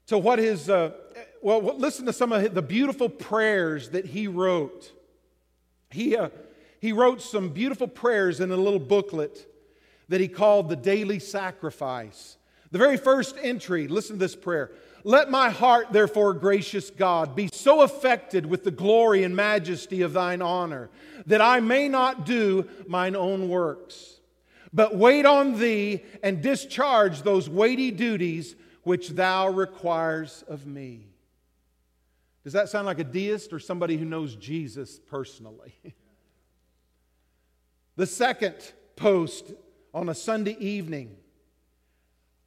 to 0.09 0.19
what 0.19 0.39
his, 0.39 0.69
uh, 0.69 0.91
well, 1.43 1.61
listen 1.61 2.07
to 2.07 2.13
some 2.13 2.33
of 2.33 2.55
the 2.55 2.63
beautiful 2.63 3.09
prayers 3.09 3.91
that 3.91 4.07
he 4.07 4.27
wrote. 4.27 4.91
He, 5.91 6.17
uh, 6.17 6.31
he 6.81 6.93
wrote 6.93 7.23
some 7.23 7.51
beautiful 7.51 7.87
prayers 7.87 8.41
in 8.41 8.51
a 8.51 8.57
little 8.57 8.79
booklet 8.79 9.47
that 10.09 10.21
he 10.21 10.29
called 10.29 10.69
the 10.69 10.77
Daily 10.77 11.19
Sacrifice. 11.19 12.39
The 12.71 12.79
very 12.79 12.97
first 12.97 13.37
entry, 13.41 13.87
listen 13.87 14.17
to 14.17 14.21
this 14.21 14.35
prayer. 14.35 14.71
Let 15.05 15.31
my 15.31 15.51
heart, 15.51 15.93
therefore, 15.93 16.35
gracious 16.35 16.91
God, 16.91 17.37
be 17.37 17.49
so 17.53 17.83
affected 17.83 18.47
with 18.47 18.65
the 18.65 18.71
glory 18.71 19.25
and 19.25 19.37
majesty 19.37 20.03
of 20.03 20.15
thine 20.15 20.43
honor 20.43 20.91
that 21.27 21.41
I 21.41 21.61
may 21.61 21.89
not 21.89 22.25
do 22.25 22.69
mine 22.87 23.15
own 23.15 23.49
works, 23.49 24.21
but 24.73 24.97
wait 24.97 25.27
on 25.27 25.59
thee 25.59 26.03
and 26.23 26.43
discharge 26.43 27.23
those 27.23 27.49
weighty 27.49 27.91
duties 27.91 28.57
which 28.89 29.11
thou 29.11 29.51
requires 29.51 30.43
of 30.49 30.67
me. 30.67 31.05
Does 32.43 32.55
that 32.55 32.71
sound 32.71 32.87
like 32.87 32.99
a 32.99 33.05
deist 33.05 33.53
or 33.53 33.59
somebody 33.59 33.99
who 33.99 34.07
knows 34.07 34.35
Jesus 34.35 34.99
personally? 34.99 35.75
the 37.97 38.07
second 38.07 38.55
post 38.97 39.53
on 39.93 40.09
a 40.09 40.15
Sunday 40.15 40.57
evening. 40.59 41.15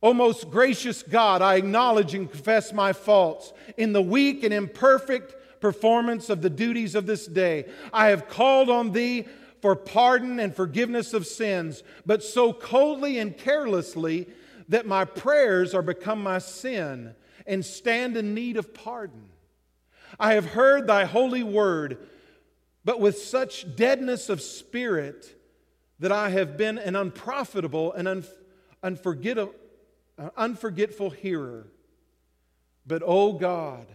O 0.01 0.15
most 0.15 0.49
gracious 0.49 1.03
God, 1.03 1.43
I 1.43 1.57
acknowledge 1.57 2.15
and 2.15 2.31
confess 2.31 2.73
my 2.73 2.91
faults. 2.91 3.53
In 3.77 3.93
the 3.93 4.01
weak 4.01 4.43
and 4.43 4.51
imperfect 4.51 5.61
performance 5.61 6.31
of 6.31 6.41
the 6.41 6.49
duties 6.49 6.95
of 6.95 7.05
this 7.05 7.27
day, 7.27 7.65
I 7.93 8.07
have 8.07 8.27
called 8.27 8.71
on 8.71 8.93
Thee 8.93 9.27
for 9.61 9.75
pardon 9.75 10.39
and 10.39 10.55
forgiveness 10.55 11.13
of 11.13 11.27
sins, 11.27 11.83
but 12.03 12.23
so 12.23 12.51
coldly 12.51 13.19
and 13.19 13.37
carelessly 13.37 14.27
that 14.71 14.87
my 14.87 15.03
prayers 15.03 15.73
are 15.73 15.81
become 15.81 16.23
my 16.23 16.39
sin 16.39 17.13
and 17.45 17.63
stand 17.63 18.15
in 18.15 18.33
need 18.33 18.55
of 18.55 18.73
pardon. 18.73 19.29
I 20.17 20.35
have 20.35 20.45
heard 20.45 20.87
Thy 20.87 21.03
holy 21.03 21.43
word, 21.43 21.97
but 22.85 23.01
with 23.01 23.17
such 23.17 23.75
deadness 23.75 24.29
of 24.29 24.41
spirit 24.41 25.37
that 25.99 26.13
I 26.13 26.29
have 26.29 26.57
been 26.57 26.77
an 26.77 26.95
unprofitable 26.95 27.91
and 27.91 28.07
un- 28.07 28.23
unforgetful 28.81 29.49
hearer. 31.15 31.67
But, 32.87 33.03
O 33.05 33.33
God, 33.33 33.87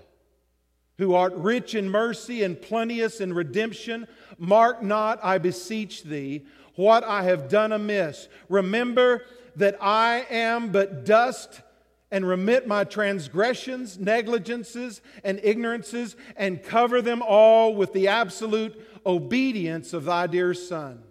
who 0.99 1.15
art 1.15 1.33
rich 1.37 1.75
in 1.75 1.89
mercy 1.89 2.43
and 2.43 2.61
plenteous 2.61 3.23
in 3.23 3.33
redemption, 3.33 4.07
mark 4.39 4.83
not, 4.83 5.25
I 5.25 5.39
beseech 5.39 6.03
thee, 6.03 6.45
what 6.75 7.03
I 7.03 7.23
have 7.23 7.49
done 7.49 7.73
amiss. 7.73 8.29
Remember 8.51 9.23
that 9.57 9.77
I 9.81 10.27
am 10.31 10.71
but 10.71 11.05
dust 11.05 11.63
and 12.11 12.27
remit 12.27 12.67
my 12.69 12.85
transgressions, 12.85 13.99
negligences, 13.99 15.01
and 15.25 15.41
ignorances, 15.43 16.15
and 16.37 16.63
cover 16.63 17.03
them 17.03 17.23
all 17.23 17.75
with 17.75 17.93
the 17.93 18.09
absolute 18.09 18.81
obedience 19.05 19.93
of 19.93 20.05
thy 20.05 20.27
dear 20.27 20.55
Son 20.55 21.03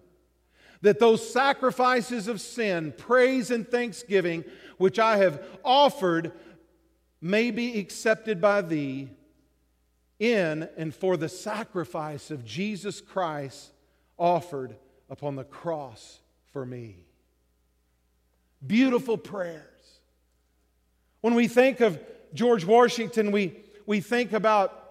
that 0.86 0.99
those 0.99 1.27
sacrifices 1.27 2.27
of 2.27 2.39
sin, 2.39 2.93
praise, 2.95 3.49
and 3.49 3.67
thanksgiving 3.67 4.45
which 4.77 4.99
I 4.99 5.17
have 5.17 5.43
offered 5.63 6.31
may 7.19 7.49
be 7.49 7.79
accepted 7.79 8.39
by 8.39 8.62
thee 8.62 9.10
in 10.19 10.69
and 10.77 10.93
for 10.93 11.17
the 11.17 11.27
sacrifice 11.27 12.29
of 12.29 12.45
Jesus 12.45 13.01
Christ 13.01 13.71
offered 14.17 14.75
upon 15.10 15.36
the 15.36 15.43
cross 15.43 16.19
for 16.53 16.65
me. 16.65 17.05
Beautiful 18.65 19.17
prayers. 19.17 19.62
When 21.21 21.36
we 21.36 21.47
think 21.47 21.82
of 21.82 21.99
George 22.34 22.65
Washington, 22.65 23.32
we, 23.32 23.58
we 23.86 24.01
think 24.01 24.34
about 24.34 24.82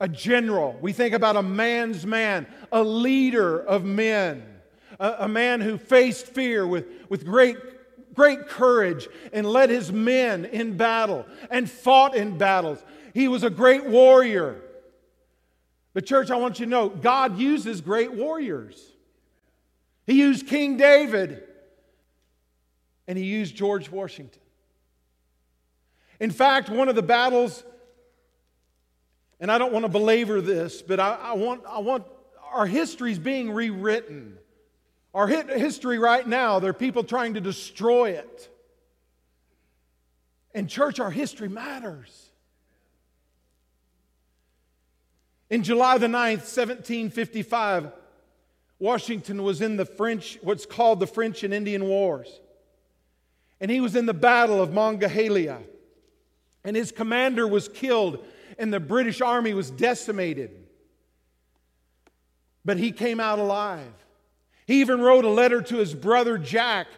a 0.00 0.08
general, 0.08 0.76
we 0.80 0.92
think 0.92 1.14
about 1.14 1.36
a 1.36 1.42
man's 1.42 2.06
man, 2.06 2.46
a 2.70 2.82
leader 2.82 3.60
of 3.60 3.84
men 3.84 4.52
a, 5.02 5.16
a 5.20 5.28
man 5.28 5.60
who 5.60 5.76
faced 5.76 6.26
fear 6.26 6.66
with, 6.66 6.86
with 7.08 7.26
great 7.26 7.56
great 8.14 8.46
courage 8.46 9.08
and 9.32 9.46
led 9.46 9.70
his 9.70 9.90
men 9.90 10.44
in 10.44 10.76
battle 10.76 11.24
and 11.50 11.70
fought 11.70 12.14
in 12.14 12.36
battles. 12.36 12.84
He 13.14 13.26
was 13.26 13.42
a 13.42 13.48
great 13.48 13.86
warrior. 13.86 14.60
But, 15.94 16.04
church, 16.04 16.30
I 16.30 16.36
want 16.36 16.60
you 16.60 16.66
to 16.66 16.70
know 16.70 16.90
God 16.90 17.38
uses 17.38 17.80
great 17.80 18.12
warriors. 18.12 18.78
He 20.06 20.12
used 20.12 20.46
King 20.46 20.76
David 20.76 21.42
and 23.12 23.18
he 23.18 23.26
used 23.26 23.54
George 23.54 23.90
Washington. 23.90 24.40
In 26.18 26.30
fact, 26.30 26.70
one 26.70 26.88
of 26.88 26.94
the 26.94 27.02
battles, 27.02 27.62
and 29.38 29.52
I 29.52 29.58
don't 29.58 29.70
want 29.70 29.84
to 29.84 29.90
belabor 29.90 30.40
this, 30.40 30.80
but 30.80 30.98
I, 30.98 31.18
I 31.20 31.32
want, 31.34 31.60
I 31.68 31.80
want 31.80 32.06
our 32.50 32.64
history 32.64 33.12
is 33.12 33.18
being 33.18 33.50
rewritten. 33.50 34.38
Our 35.12 35.26
history 35.26 35.98
right 35.98 36.26
now, 36.26 36.58
there 36.58 36.70
are 36.70 36.72
people 36.72 37.04
trying 37.04 37.34
to 37.34 37.40
destroy 37.42 38.12
it. 38.12 38.48
And, 40.54 40.66
church, 40.70 40.98
our 40.98 41.10
history 41.10 41.50
matters. 41.50 42.30
In 45.50 45.64
July 45.64 45.98
the 45.98 46.06
9th, 46.06 46.48
1755, 46.48 47.92
Washington 48.78 49.42
was 49.42 49.60
in 49.60 49.76
the 49.76 49.84
French, 49.84 50.38
what's 50.40 50.64
called 50.64 50.98
the 50.98 51.06
French 51.06 51.44
and 51.44 51.52
Indian 51.52 51.84
Wars. 51.84 52.40
And 53.62 53.70
he 53.70 53.80
was 53.80 53.94
in 53.94 54.06
the 54.06 54.12
Battle 54.12 54.60
of 54.60 54.72
Monongahela. 54.72 55.60
And 56.64 56.76
his 56.76 56.90
commander 56.90 57.46
was 57.46 57.68
killed, 57.68 58.24
and 58.58 58.72
the 58.72 58.80
British 58.80 59.20
Army 59.20 59.54
was 59.54 59.70
decimated. 59.70 60.50
But 62.64 62.76
he 62.76 62.90
came 62.90 63.20
out 63.20 63.38
alive. 63.38 63.92
He 64.66 64.80
even 64.80 65.00
wrote 65.00 65.24
a 65.24 65.30
letter 65.30 65.62
to 65.62 65.76
his 65.76 65.94
brother 65.94 66.38
Jack. 66.38 66.88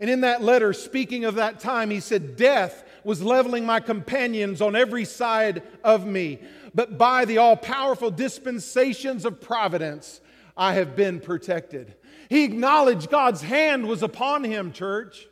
And 0.00 0.08
in 0.08 0.22
that 0.22 0.42
letter, 0.42 0.72
speaking 0.72 1.26
of 1.26 1.36
that 1.36 1.60
time, 1.60 1.90
he 1.90 2.00
said, 2.00 2.36
Death 2.36 2.84
was 3.04 3.22
leveling 3.22 3.66
my 3.66 3.80
companions 3.80 4.62
on 4.62 4.74
every 4.74 5.04
side 5.04 5.62
of 5.82 6.06
me. 6.06 6.38
But 6.74 6.96
by 6.96 7.26
the 7.26 7.38
all 7.38 7.56
powerful 7.56 8.10
dispensations 8.10 9.26
of 9.26 9.42
providence, 9.42 10.20
I 10.56 10.72
have 10.74 10.96
been 10.96 11.20
protected. 11.20 11.94
He 12.30 12.44
acknowledged 12.44 13.10
God's 13.10 13.42
hand 13.42 13.86
was 13.86 14.02
upon 14.02 14.44
him, 14.44 14.72
church. 14.72 15.28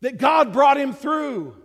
That 0.00 0.18
God 0.18 0.52
brought 0.52 0.78
him 0.78 0.92
through. 0.92 1.56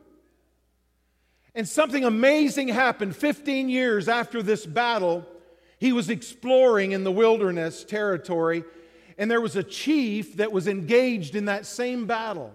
And 1.53 1.67
something 1.67 2.03
amazing 2.03 2.67
happened 2.67 3.15
15 3.15 3.69
years 3.69 4.09
after 4.09 4.43
this 4.43 4.65
battle. 4.65 5.25
He 5.79 5.93
was 5.93 6.09
exploring 6.09 6.91
in 6.91 7.05
the 7.05 7.11
wilderness 7.11 7.85
territory, 7.85 8.65
and 9.17 9.31
there 9.31 9.39
was 9.39 9.55
a 9.55 9.63
chief 9.63 10.37
that 10.37 10.51
was 10.51 10.67
engaged 10.67 11.35
in 11.35 11.45
that 11.45 11.65
same 11.65 12.07
battle. 12.07 12.53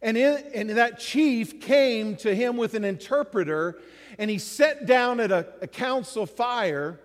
And, 0.00 0.16
in, 0.16 0.42
and 0.54 0.70
that 0.70 0.98
chief 0.98 1.60
came 1.60 2.16
to 2.16 2.34
him 2.34 2.56
with 2.56 2.74
an 2.74 2.84
interpreter, 2.84 3.78
and 4.18 4.28
he 4.28 4.38
sat 4.38 4.84
down 4.84 5.20
at 5.20 5.30
a, 5.30 5.46
a 5.62 5.68
council 5.68 6.26
fire. 6.26 6.98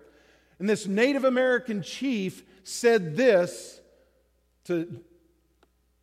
And 0.58 0.68
this 0.68 0.88
Native 0.88 1.24
American 1.24 1.82
chief 1.82 2.42
said 2.64 3.16
this 3.16 3.80
to 4.64 5.00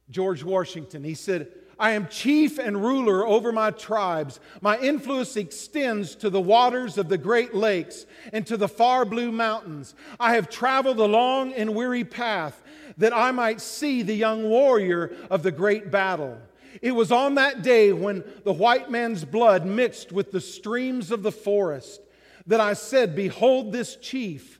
George 0.09 0.43
Washington. 0.43 1.03
He 1.03 1.13
said, 1.13 1.47
I 1.77 1.91
am 1.91 2.07
chief 2.07 2.57
and 2.57 2.81
ruler 2.81 3.25
over 3.25 3.51
my 3.51 3.71
tribes. 3.71 4.39
My 4.61 4.77
influence 4.79 5.35
extends 5.35 6.15
to 6.15 6.29
the 6.29 6.41
waters 6.41 6.97
of 6.97 7.09
the 7.09 7.17
Great 7.17 7.53
Lakes 7.53 8.05
and 8.31 8.47
to 8.47 8.55
the 8.55 8.69
far 8.69 9.03
blue 9.03 9.31
mountains. 9.31 9.93
I 10.19 10.35
have 10.35 10.49
traveled 10.49 10.99
a 10.99 11.05
long 11.05 11.53
and 11.53 11.75
weary 11.75 12.05
path 12.05 12.63
that 12.97 13.15
I 13.15 13.31
might 13.31 13.59
see 13.59 14.01
the 14.01 14.15
young 14.15 14.49
warrior 14.49 15.13
of 15.29 15.43
the 15.43 15.51
great 15.51 15.91
battle. 15.91 16.37
It 16.81 16.91
was 16.91 17.11
on 17.11 17.35
that 17.35 17.61
day 17.61 17.91
when 17.91 18.23
the 18.43 18.53
white 18.53 18.89
man's 18.89 19.25
blood 19.25 19.65
mixed 19.65 20.11
with 20.11 20.31
the 20.31 20.41
streams 20.41 21.11
of 21.11 21.23
the 21.23 21.31
forest 21.31 22.01
that 22.47 22.61
I 22.61 22.73
said, 22.73 23.15
Behold 23.15 23.71
this 23.71 23.95
chief. 23.97 24.59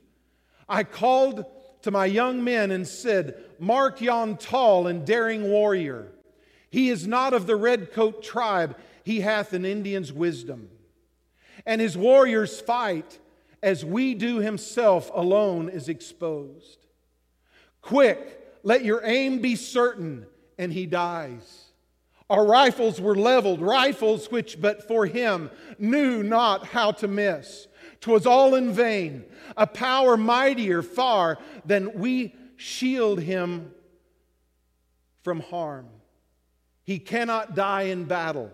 I 0.68 0.82
called 0.82 1.44
to 1.86 1.92
my 1.92 2.04
young 2.04 2.42
men 2.42 2.72
and 2.72 2.84
said, 2.86 3.36
Mark 3.60 4.00
yon 4.00 4.36
tall 4.36 4.88
and 4.88 5.06
daring 5.06 5.44
warrior. 5.44 6.08
He 6.68 6.90
is 6.90 7.06
not 7.06 7.32
of 7.32 7.46
the 7.46 7.54
red 7.54 7.92
coat 7.92 8.24
tribe, 8.24 8.76
he 9.04 9.20
hath 9.20 9.52
an 9.52 9.64
Indian's 9.64 10.12
wisdom. 10.12 10.68
And 11.64 11.80
his 11.80 11.96
warriors 11.96 12.60
fight 12.60 13.20
as 13.62 13.84
we 13.84 14.14
do 14.14 14.38
himself 14.38 15.12
alone 15.14 15.68
is 15.68 15.88
exposed. 15.88 16.86
Quick, 17.82 18.44
let 18.64 18.84
your 18.84 19.02
aim 19.04 19.38
be 19.40 19.54
certain, 19.54 20.26
and 20.58 20.72
he 20.72 20.86
dies. 20.86 21.66
Our 22.28 22.44
rifles 22.44 23.00
were 23.00 23.14
leveled, 23.14 23.60
rifles 23.60 24.28
which, 24.28 24.60
but 24.60 24.88
for 24.88 25.06
him, 25.06 25.52
knew 25.78 26.24
not 26.24 26.66
how 26.66 26.90
to 26.92 27.06
miss. 27.06 27.68
'Twas 28.00 28.26
all 28.26 28.54
in 28.54 28.72
vain, 28.72 29.24
a 29.56 29.66
power 29.66 30.16
mightier 30.16 30.82
far 30.82 31.38
than 31.64 31.98
we 31.98 32.34
shield 32.56 33.20
him 33.20 33.72
from 35.22 35.40
harm. 35.40 35.88
He 36.84 36.98
cannot 36.98 37.54
die 37.54 37.82
in 37.82 38.04
battle. 38.04 38.50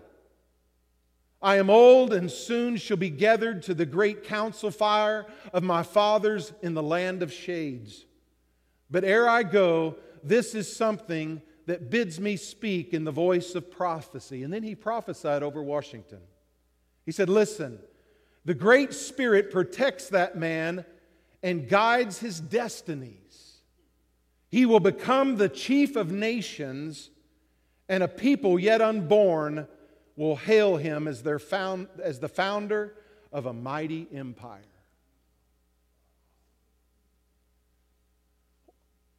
I 1.41 1.57
am 1.57 1.69
old 1.69 2.13
and 2.13 2.31
soon 2.31 2.77
shall 2.77 2.97
be 2.97 3.09
gathered 3.09 3.63
to 3.63 3.73
the 3.73 3.85
great 3.85 4.23
council 4.23 4.71
fire 4.71 5.25
of 5.51 5.61
my 5.61 5.83
fathers 5.83 6.53
in 6.61 6.73
the 6.73 6.81
land 6.81 7.21
of 7.21 7.33
shades. 7.33 8.05
But 8.89 9.03
ere 9.03 9.27
I 9.27 9.43
go, 9.43 9.97
this 10.23 10.55
is 10.55 10.73
something 10.73 11.41
that 11.65 11.89
bids 11.89 12.19
me 12.19 12.37
speak 12.37 12.93
in 12.93 13.03
the 13.03 13.11
voice 13.11 13.55
of 13.55 13.69
prophecy. 13.69 14.43
And 14.43 14.53
then 14.53 14.63
he 14.63 14.73
prophesied 14.73 15.43
over 15.43 15.61
Washington. 15.61 16.19
He 17.05 17.11
said, 17.11 17.29
Listen, 17.29 17.79
the 18.45 18.53
Great 18.53 18.93
Spirit 18.93 19.51
protects 19.51 20.09
that 20.09 20.37
man 20.37 20.85
and 21.41 21.67
guides 21.67 22.19
his 22.19 22.39
destinies. 22.39 23.59
He 24.49 24.65
will 24.65 24.79
become 24.79 25.37
the 25.37 25.49
chief 25.49 25.95
of 25.95 26.11
nations, 26.11 27.09
and 27.89 28.03
a 28.03 28.07
people 28.07 28.59
yet 28.59 28.81
unborn 28.81 29.67
will 30.15 30.35
hail 30.35 30.77
him 30.77 31.07
as, 31.07 31.23
their 31.23 31.39
found, 31.39 31.87
as 32.01 32.19
the 32.19 32.29
founder 32.29 32.93
of 33.31 33.45
a 33.45 33.53
mighty 33.53 34.07
empire. 34.13 34.61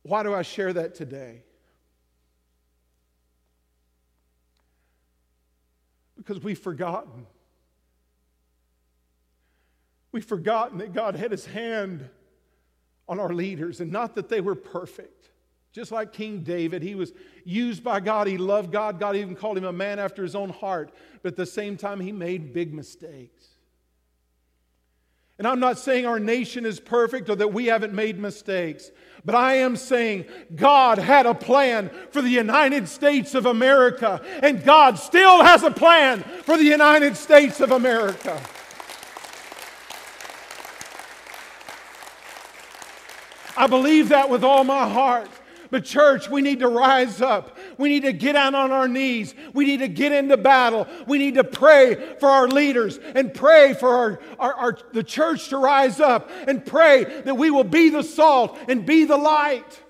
Why 0.03 0.23
do 0.23 0.35
I 0.35 0.43
share 0.43 0.73
that 0.73 0.95
today? 0.95 1.43
Because 6.17 6.43
we've 6.43 6.59
forgotten. 6.59 7.27
We've 10.15 10.25
forgotten 10.25 10.79
that 10.79 10.93
God 10.93 11.17
had 11.17 11.33
his 11.33 11.45
hand 11.45 12.09
on 13.09 13.19
our 13.19 13.33
leaders, 13.33 13.81
and 13.81 13.91
not 13.91 14.15
that 14.15 14.29
they 14.29 14.41
were 14.41 14.55
perfect. 14.55 15.31
Just 15.73 15.91
like 15.91 16.13
King 16.13 16.45
David, 16.45 16.83
he 16.83 16.95
was 16.95 17.13
used 17.45 17.83
by 17.83 17.99
God. 17.99 18.29
He 18.29 18.39
loved 18.39 18.71
God. 18.71 19.01
God 19.01 19.17
even 19.17 19.35
called 19.35 19.59
him 19.59 19.65
a 19.65 19.73
man 19.73 19.99
after 19.99 20.23
his 20.23 20.37
own 20.37 20.51
heart. 20.51 20.93
But 21.25 21.33
at 21.33 21.37
the 21.37 21.45
same 21.45 21.77
time, 21.77 21.99
he 21.99 22.13
made 22.13 22.53
big 22.53 22.73
mistakes. 22.73 23.45
And 25.37 25.49
I'm 25.49 25.59
not 25.59 25.81
saying 25.81 26.07
our 26.07 26.21
nation 26.21 26.65
is 26.65 26.79
perfect 26.79 27.29
or 27.29 27.35
that 27.35 27.53
we 27.53 27.67
haven't 27.67 27.93
made 27.93 28.17
mistakes, 28.17 28.93
but 29.25 29.35
I 29.35 29.55
am 29.55 29.75
saying 29.75 30.27
God 30.55 30.99
had 30.99 31.27
a 31.27 31.35
plan 31.35 31.91
for 32.13 32.23
the 32.23 32.31
United 32.31 32.89
States 32.89 33.35
of 33.35 33.47
America, 33.47 34.23
and 34.45 34.63
God 34.63 34.97
still 34.97 35.43
has 35.43 35.65
a 35.65 35.73
plan 35.73 36.23
for 36.45 36.57
the 36.57 36.63
United 36.63 37.17
States 37.17 37.61
of 37.61 37.73
America. 37.73 38.41
I 43.57 43.67
believe 43.67 44.11
that 44.11 44.31
with 44.31 44.45
all 44.45 44.65
my 44.65 44.89
heart. 44.89 45.29
But, 45.71 45.85
church, 45.85 46.31
we 46.31 46.41
need 46.41 46.61
to 46.61 46.69
rise 46.69 47.21
up. 47.21 47.59
We 47.79 47.89
need 47.89 48.03
to 48.05 48.13
get 48.13 48.37
out 48.37 48.55
on 48.55 48.71
our 48.71 48.87
knees. 48.87 49.35
We 49.55 49.65
need 49.65 49.79
to 49.79 49.89
get 49.89 50.13
into 50.13 50.37
battle. 50.37 50.87
We 51.09 51.19
need 51.19 51.35
to 51.35 51.43
pray 51.43 52.17
for 52.21 52.29
our 52.29 52.47
leaders 52.47 52.99
and 52.99 53.35
pray 53.35 53.75
for 53.75 53.89
our, 53.89 54.21
our, 54.39 54.55
our, 54.55 54.79
the 54.93 55.03
church 55.03 55.49
to 55.49 55.59
rise 55.59 55.99
up 55.99 56.31
and 56.47 56.65
pray 56.65 57.23
that 57.23 57.37
we 57.37 57.51
will 57.51 57.65
be 57.65 57.89
the 57.89 58.05
salt 58.05 58.57
and 58.69 58.87
be 58.87 59.05
the 59.05 59.17
light. 59.17 59.83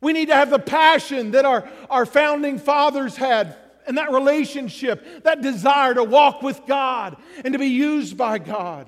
We 0.00 0.12
need 0.12 0.26
to 0.26 0.36
have 0.36 0.50
the 0.50 0.60
passion 0.60 1.32
that 1.32 1.44
our, 1.44 1.68
our 1.90 2.06
founding 2.06 2.58
fathers 2.60 3.16
had 3.16 3.56
and 3.86 3.98
that 3.98 4.12
relationship, 4.12 5.24
that 5.24 5.42
desire 5.42 5.94
to 5.94 6.04
walk 6.04 6.42
with 6.42 6.60
God 6.66 7.16
and 7.44 7.52
to 7.52 7.58
be 7.58 7.66
used 7.66 8.16
by 8.16 8.38
God. 8.38 8.86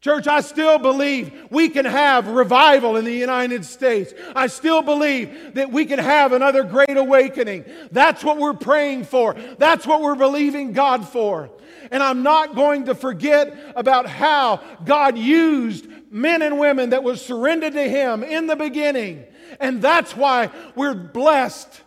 Church, 0.00 0.28
I 0.28 0.42
still 0.42 0.78
believe 0.78 1.48
we 1.50 1.68
can 1.68 1.84
have 1.84 2.28
revival 2.28 2.96
in 2.96 3.04
the 3.04 3.12
United 3.12 3.64
States. 3.64 4.14
I 4.34 4.46
still 4.46 4.80
believe 4.80 5.54
that 5.54 5.72
we 5.72 5.86
can 5.86 5.98
have 5.98 6.32
another 6.32 6.62
great 6.62 6.96
awakening. 6.96 7.64
That's 7.90 8.22
what 8.22 8.38
we're 8.38 8.54
praying 8.54 9.04
for. 9.04 9.34
That's 9.58 9.86
what 9.86 10.00
we're 10.00 10.14
believing 10.14 10.72
God 10.72 11.08
for. 11.08 11.50
And 11.90 12.00
I'm 12.00 12.22
not 12.22 12.54
going 12.54 12.84
to 12.84 12.94
forget 12.94 13.56
about 13.74 14.06
how 14.06 14.60
God 14.84 15.18
used 15.18 15.88
men 16.12 16.42
and 16.42 16.60
women 16.60 16.90
that 16.90 17.02
was 17.02 17.24
surrendered 17.24 17.72
to 17.72 17.88
Him 17.88 18.22
in 18.22 18.46
the 18.46 18.56
beginning. 18.56 19.24
And 19.58 19.82
that's 19.82 20.16
why 20.16 20.50
we're 20.76 20.94
blessed 20.94 21.82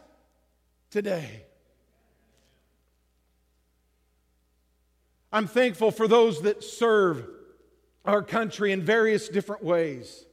today. 0.90 1.44
I'm 5.32 5.48
thankful 5.48 5.92
for 5.92 6.10
those 6.10 6.42
that 6.42 6.62
serve 6.62 7.26
our 8.06 8.22
country 8.22 8.72
in 8.72 8.82
various 8.82 9.30
different 9.30 9.64
ways. 9.64 10.26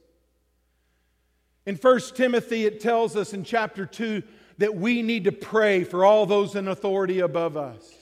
In 1.65 1.75
1 1.75 1.99
Timothy, 2.15 2.65
it 2.65 2.79
tells 2.79 3.15
us 3.15 3.33
in 3.33 3.43
chapter 3.43 3.85
2 3.85 4.23
that 4.57 4.75
we 4.75 5.01
need 5.01 5.25
to 5.25 5.31
pray 5.31 5.83
for 5.83 6.03
all 6.03 6.25
those 6.25 6.55
in 6.55 6.67
authority 6.67 7.19
above 7.19 7.55
us. 7.55 7.93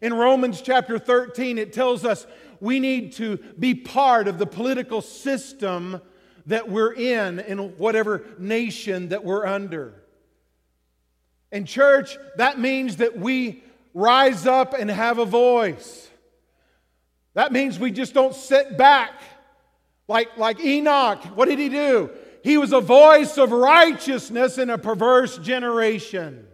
In 0.00 0.14
Romans 0.14 0.62
chapter 0.62 0.98
13, 0.98 1.58
it 1.58 1.72
tells 1.72 2.04
us 2.04 2.26
we 2.60 2.80
need 2.80 3.12
to 3.14 3.38
be 3.58 3.74
part 3.74 4.28
of 4.28 4.38
the 4.38 4.46
political 4.46 5.02
system 5.02 6.00
that 6.46 6.68
we're 6.68 6.92
in, 6.92 7.38
in 7.40 7.58
whatever 7.76 8.24
nation 8.38 9.08
that 9.08 9.24
we're 9.24 9.46
under. 9.46 9.94
In 11.52 11.64
church, 11.64 12.16
that 12.36 12.58
means 12.58 12.96
that 12.96 13.18
we 13.18 13.62
rise 13.94 14.46
up 14.46 14.74
and 14.74 14.90
have 14.90 15.18
a 15.18 15.24
voice. 15.24 16.09
That 17.34 17.52
means 17.52 17.78
we 17.78 17.90
just 17.90 18.14
don't 18.14 18.34
sit 18.34 18.76
back 18.76 19.12
like, 20.08 20.36
like 20.36 20.60
Enoch. 20.60 21.22
What 21.36 21.48
did 21.48 21.58
he 21.58 21.68
do? 21.68 22.10
He 22.42 22.58
was 22.58 22.72
a 22.72 22.80
voice 22.80 23.38
of 23.38 23.52
righteousness 23.52 24.58
in 24.58 24.70
a 24.70 24.78
perverse 24.78 25.38
generation. 25.38 26.46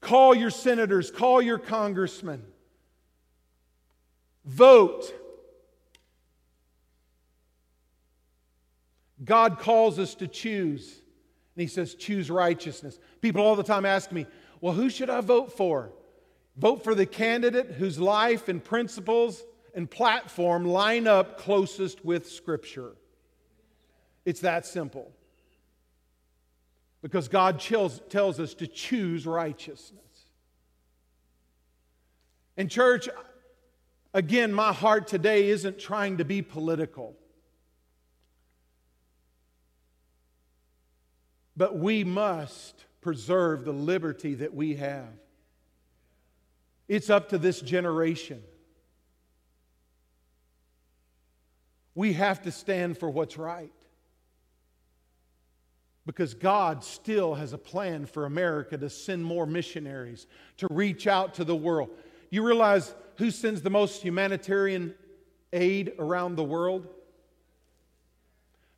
Call 0.00 0.34
your 0.34 0.50
senators, 0.50 1.10
call 1.10 1.40
your 1.40 1.58
congressmen. 1.58 2.42
Vote. 4.44 5.14
God 9.24 9.60
calls 9.60 10.00
us 10.00 10.16
to 10.16 10.26
choose. 10.26 11.00
And 11.54 11.62
He 11.62 11.68
says, 11.68 11.94
choose 11.94 12.30
righteousness. 12.30 12.98
People 13.20 13.42
all 13.42 13.54
the 13.54 13.62
time 13.62 13.86
ask 13.86 14.10
me, 14.10 14.26
well, 14.60 14.74
who 14.74 14.90
should 14.90 15.08
I 15.08 15.20
vote 15.20 15.52
for? 15.52 15.92
Vote 16.56 16.84
for 16.84 16.94
the 16.94 17.06
candidate 17.06 17.72
whose 17.72 17.98
life 17.98 18.48
and 18.48 18.62
principles 18.62 19.42
and 19.74 19.90
platform 19.90 20.64
line 20.64 21.06
up 21.06 21.38
closest 21.38 22.04
with 22.04 22.28
Scripture. 22.28 22.92
It's 24.24 24.40
that 24.40 24.66
simple. 24.66 25.12
Because 27.00 27.28
God 27.28 27.58
tells, 27.58 28.00
tells 28.10 28.38
us 28.38 28.54
to 28.54 28.66
choose 28.66 29.26
righteousness. 29.26 29.98
And, 32.56 32.70
church, 32.70 33.08
again, 34.12 34.52
my 34.52 34.72
heart 34.72 35.08
today 35.08 35.48
isn't 35.48 35.78
trying 35.78 36.18
to 36.18 36.24
be 36.24 36.42
political. 36.42 37.16
But 41.56 41.76
we 41.78 42.04
must 42.04 42.84
preserve 43.00 43.64
the 43.64 43.72
liberty 43.72 44.34
that 44.34 44.54
we 44.54 44.76
have. 44.76 45.08
It's 46.88 47.10
up 47.10 47.30
to 47.30 47.38
this 47.38 47.60
generation. 47.60 48.42
We 51.94 52.14
have 52.14 52.42
to 52.42 52.50
stand 52.50 52.98
for 52.98 53.10
what's 53.10 53.36
right. 53.36 53.72
Because 56.04 56.34
God 56.34 56.82
still 56.82 57.34
has 57.34 57.52
a 57.52 57.58
plan 57.58 58.06
for 58.06 58.24
America 58.24 58.76
to 58.76 58.90
send 58.90 59.24
more 59.24 59.46
missionaries, 59.46 60.26
to 60.56 60.66
reach 60.70 61.06
out 61.06 61.34
to 61.34 61.44
the 61.44 61.54
world. 61.54 61.90
You 62.30 62.44
realize 62.44 62.94
who 63.18 63.30
sends 63.30 63.62
the 63.62 63.70
most 63.70 64.02
humanitarian 64.02 64.94
aid 65.52 65.92
around 65.98 66.36
the 66.36 66.44
world? 66.44 66.88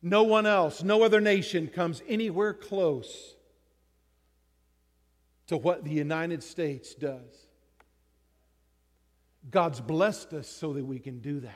No 0.01 0.21
one 0.21 0.45
else, 0.45 0.83
no 0.83 1.01
other 1.01 1.19
nation 1.19 1.67
comes 1.67 2.03
anywhere 2.07 2.53
close 2.53 3.35
to 5.47 5.57
what 5.57 5.83
the 5.83 5.91
United 5.91 6.43
States 6.43 6.93
does. 6.93 7.44
God's 9.49 9.81
blessed 9.81 10.33
us 10.33 10.47
so 10.47 10.73
that 10.73 10.85
we 10.85 10.99
can 10.99 11.19
do 11.19 11.39
that. 11.41 11.53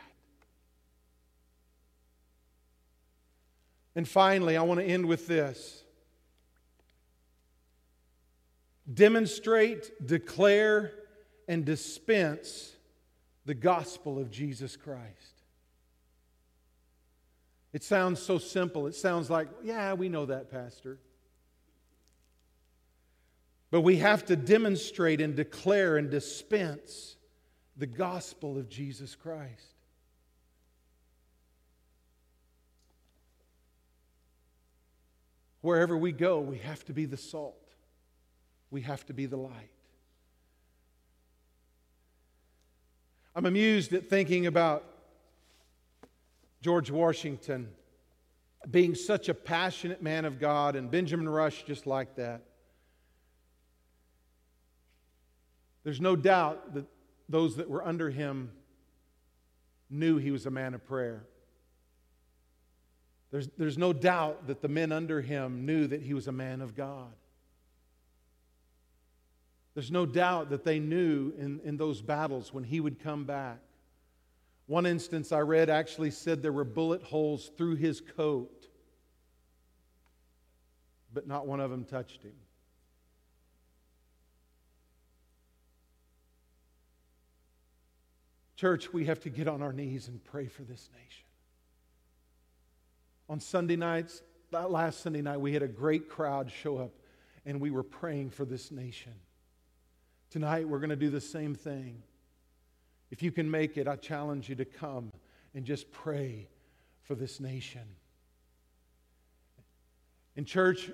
And 3.95 4.07
finally, 4.07 4.55
I 4.55 4.61
want 4.61 4.79
to 4.79 4.85
end 4.85 5.05
with 5.05 5.27
this 5.27 5.83
demonstrate, 8.91 10.05
declare, 10.05 10.93
and 11.47 11.65
dispense 11.65 12.71
the 13.45 13.53
gospel 13.53 14.19
of 14.19 14.31
Jesus 14.31 14.75
Christ. 14.75 15.43
It 17.71 17.83
sounds 17.83 18.21
so 18.21 18.37
simple. 18.37 18.87
It 18.87 18.95
sounds 18.95 19.29
like, 19.29 19.47
yeah, 19.63 19.93
we 19.93 20.09
know 20.09 20.25
that, 20.27 20.49
Pastor. 20.49 20.99
But 23.71 23.81
we 23.81 23.97
have 23.97 24.25
to 24.25 24.35
demonstrate 24.35 25.21
and 25.21 25.35
declare 25.35 25.97
and 25.97 26.09
dispense 26.09 27.15
the 27.79 27.87
gospel 27.87 28.57
of 28.57 28.69
Jesus 28.69 29.15
Christ. 29.15 29.73
Wherever 35.61 35.97
we 35.97 36.11
go, 36.11 36.41
we 36.41 36.57
have 36.57 36.83
to 36.85 36.93
be 36.93 37.05
the 37.05 37.17
salt. 37.17 37.55
We 38.69 38.81
have 38.81 39.05
to 39.07 39.13
be 39.13 39.25
the 39.25 39.37
light. 39.37 39.71
I'm 43.33 43.45
amused 43.45 43.93
at 43.93 44.09
thinking 44.09 44.45
about 44.45 44.83
George 46.61 46.91
Washington 46.91 47.69
being 48.69 48.93
such 48.93 49.29
a 49.29 49.33
passionate 49.33 50.03
man 50.03 50.25
of 50.25 50.37
God 50.37 50.75
and 50.75 50.91
Benjamin 50.91 51.29
Rush 51.29 51.63
just 51.63 51.87
like 51.87 52.15
that. 52.17 52.41
There's 55.85 56.01
no 56.01 56.17
doubt 56.17 56.73
that 56.73 56.85
those 57.29 57.55
that 57.57 57.69
were 57.69 57.85
under 57.85 58.09
him 58.09 58.51
knew 59.89 60.17
he 60.17 60.31
was 60.31 60.45
a 60.45 60.51
man 60.51 60.73
of 60.73 60.85
prayer. 60.85 61.23
There's, 63.31 63.47
there's 63.57 63.77
no 63.77 63.93
doubt 63.93 64.47
that 64.47 64.61
the 64.61 64.67
men 64.67 64.91
under 64.91 65.21
him 65.21 65.65
knew 65.65 65.87
that 65.87 66.01
he 66.01 66.13
was 66.13 66.27
a 66.27 66.31
man 66.31 66.61
of 66.61 66.75
God. 66.75 67.13
There's 69.75 69.91
no 69.91 70.05
doubt 70.05 70.49
that 70.49 70.63
they 70.63 70.79
knew 70.79 71.31
in, 71.37 71.61
in 71.63 71.77
those 71.77 72.01
battles 72.01 72.53
when 72.53 72.63
he 72.63 72.79
would 72.79 72.99
come 72.99 73.25
back. 73.25 73.59
One 74.65 74.85
instance 74.85 75.31
I 75.31 75.39
read 75.39 75.69
actually 75.69 76.11
said 76.11 76.41
there 76.41 76.51
were 76.51 76.63
bullet 76.63 77.03
holes 77.03 77.51
through 77.55 77.75
his 77.75 78.01
coat, 78.01 78.67
but 81.13 81.27
not 81.27 81.47
one 81.47 81.59
of 81.59 81.71
them 81.71 81.85
touched 81.85 82.23
him. 82.23 82.33
Church, 88.59 88.91
we 88.91 89.05
have 89.05 89.21
to 89.21 89.29
get 89.29 89.47
on 89.47 89.61
our 89.61 89.71
knees 89.71 90.09
and 90.09 90.21
pray 90.21 90.45
for 90.45 90.63
this 90.63 90.89
nation. 90.93 91.25
On 93.29 93.39
Sunday 93.39 93.77
nights, 93.77 94.21
last 94.51 94.99
Sunday 94.99 95.21
night, 95.21 95.39
we 95.39 95.53
had 95.53 95.63
a 95.63 95.67
great 95.69 96.09
crowd 96.09 96.51
show 96.51 96.77
up 96.77 96.91
and 97.45 97.61
we 97.61 97.71
were 97.71 97.83
praying 97.83 98.31
for 98.31 98.43
this 98.43 98.69
nation. 98.69 99.13
Tonight, 100.29 100.67
we're 100.67 100.79
going 100.79 100.89
to 100.89 100.97
do 100.97 101.09
the 101.09 101.21
same 101.21 101.55
thing. 101.55 102.03
If 103.11 103.23
you 103.23 103.31
can 103.31 103.49
make 103.49 103.77
it, 103.77 103.87
I 103.87 103.95
challenge 103.95 104.49
you 104.49 104.55
to 104.55 104.65
come 104.65 105.13
and 105.55 105.63
just 105.63 105.89
pray 105.93 106.49
for 107.03 107.15
this 107.15 107.39
nation. 107.39 107.87
In 110.35 110.43
church, 110.43 110.91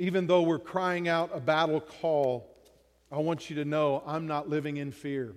even 0.00 0.26
though 0.26 0.42
we're 0.42 0.58
crying 0.58 1.06
out 1.06 1.30
a 1.32 1.38
battle 1.38 1.80
call, 1.80 2.52
I 3.12 3.18
want 3.18 3.48
you 3.48 3.54
to 3.54 3.64
know 3.64 4.02
I'm 4.04 4.26
not 4.26 4.48
living 4.48 4.78
in 4.78 4.90
fear. 4.90 5.36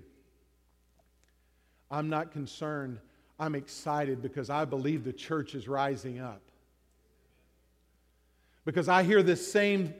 I'm 1.91 2.09
not 2.09 2.31
concerned. 2.31 2.99
I'm 3.37 3.53
excited 3.53 4.21
because 4.21 4.49
I 4.49 4.65
believe 4.65 5.03
the 5.03 5.13
church 5.13 5.53
is 5.53 5.67
rising 5.67 6.19
up. 6.19 6.41
Because 8.63 8.87
I 8.87 9.03
hear 9.03 9.21
this 9.21 9.51
same 9.51 9.93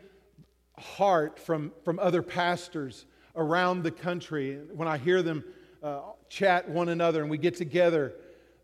heart 0.77 1.37
from, 1.37 1.71
from 1.83 1.99
other 1.99 2.21
pastors 2.21 3.05
around 3.35 3.83
the 3.83 3.91
country. 3.91 4.59
When 4.73 4.87
I 4.87 4.97
hear 4.97 5.21
them 5.21 5.43
uh, 5.83 6.01
chat 6.29 6.69
one 6.69 6.89
another 6.89 7.21
and 7.21 7.29
we 7.29 7.37
get 7.37 7.55
together, 7.55 8.13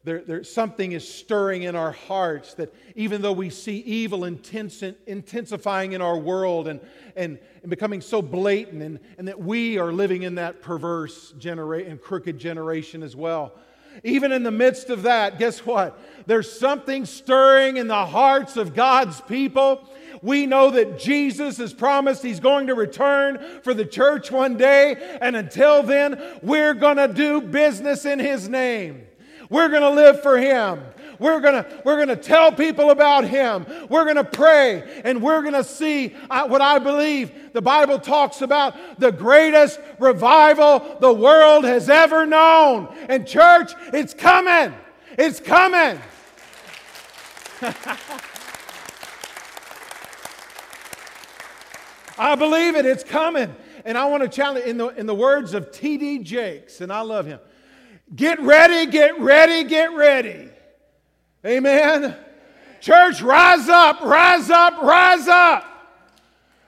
there, 0.04 0.22
there, 0.22 0.44
something 0.44 0.94
is 0.94 1.08
stirring 1.08 1.64
in 1.64 1.76
our 1.76 1.92
hearts 1.92 2.54
that 2.54 2.74
even 2.96 3.22
though 3.22 3.34
we 3.34 3.50
see 3.50 3.80
evil 3.80 4.24
intense, 4.24 4.82
intensifying 5.06 5.92
in 5.92 6.02
our 6.02 6.18
world 6.18 6.68
and, 6.68 6.80
and, 7.16 7.40
and 7.62 7.70
becoming 7.70 8.00
so 8.00 8.22
blatant, 8.22 8.82
and, 8.82 9.00
and 9.18 9.28
that 9.28 9.40
we 9.40 9.78
are 9.78 9.92
living 9.92 10.24
in 10.24 10.36
that 10.36 10.62
perverse 10.62 11.34
generation 11.34 11.92
and 11.92 12.02
crooked 12.02 12.38
generation 12.40 13.04
as 13.04 13.16
well. 13.16 13.54
Even 14.04 14.32
in 14.32 14.44
the 14.44 14.52
midst 14.52 14.90
of 14.90 15.04
that, 15.04 15.40
guess 15.40 15.66
what? 15.66 16.00
There's 16.28 16.52
something 16.52 17.06
stirring 17.06 17.78
in 17.78 17.88
the 17.88 18.06
hearts 18.06 18.56
of 18.56 18.76
God's 18.76 19.20
people. 19.22 19.90
We 20.22 20.46
know 20.46 20.70
that 20.72 21.00
Jesus 21.00 21.58
has 21.58 21.74
promised 21.74 22.24
He's 22.24 22.40
going 22.40 22.68
to 22.68 22.76
return 22.76 23.44
for 23.64 23.74
the 23.74 23.86
church 23.86 24.32
one 24.32 24.56
day, 24.56 25.18
and 25.22 25.36
until 25.36 25.84
then, 25.84 26.22
we're 26.42 26.74
going 26.76 26.98
to 26.98 27.08
do 27.08 27.42
business 27.42 28.06
in 28.06 28.20
His 28.20 28.48
name. 28.48 29.07
We're 29.50 29.70
going 29.70 29.82
to 29.82 29.90
live 29.90 30.22
for 30.22 30.38
Him. 30.38 30.82
We're 31.20 31.40
going 31.40 31.64
to, 31.64 31.82
we're 31.84 31.96
going 31.96 32.10
to 32.10 32.16
tell 32.16 32.52
people 32.52 32.92
about 32.92 33.26
Him. 33.26 33.66
We're 33.90 34.04
going 34.04 34.18
to 34.18 34.24
pray 34.24 35.02
and 35.04 35.22
we're 35.22 35.42
going 35.42 35.54
to 35.54 35.64
see 35.64 36.16
uh, 36.30 36.48
what 36.48 36.62
I 36.62 36.80
believe 36.80 37.54
the 37.54 37.62
Bible 37.62 37.98
talks 38.00 38.42
about 38.42 39.00
the 39.00 39.12
greatest 39.12 39.80
revival 40.00 40.98
the 41.00 41.14
world 41.14 41.64
has 41.66 41.90
ever 41.90 42.26
known. 42.26 42.96
And, 43.10 43.28
church, 43.28 43.72
it's 43.94 44.14
coming. 44.14 44.74
It's 45.18 45.40
coming. 45.40 46.00
I 52.20 52.36
believe 52.36 52.76
it. 52.76 52.86
It's 52.86 53.04
coming. 53.04 53.56
And 53.86 53.98
I 53.98 54.06
want 54.06 54.24
to 54.24 54.30
challenge 54.30 54.66
in 54.66 54.78
the, 54.78 54.88
in 54.90 55.06
the 55.06 55.16
words 55.16 55.54
of 55.54 55.72
T.D. 55.72 56.20
Jakes, 56.20 56.82
and 56.82 56.92
I 56.92 57.02
love 57.02 57.26
him. 57.26 57.40
Get 58.16 58.40
ready, 58.42 58.90
get 58.90 59.20
ready, 59.20 59.64
get 59.66 59.94
ready. 59.94 60.50
Amen. 61.46 62.16
Church, 62.80 63.22
rise 63.22 63.68
up, 63.68 64.02
rise 64.02 64.50
up, 64.50 64.82
rise 64.82 65.28
up. 65.28 65.66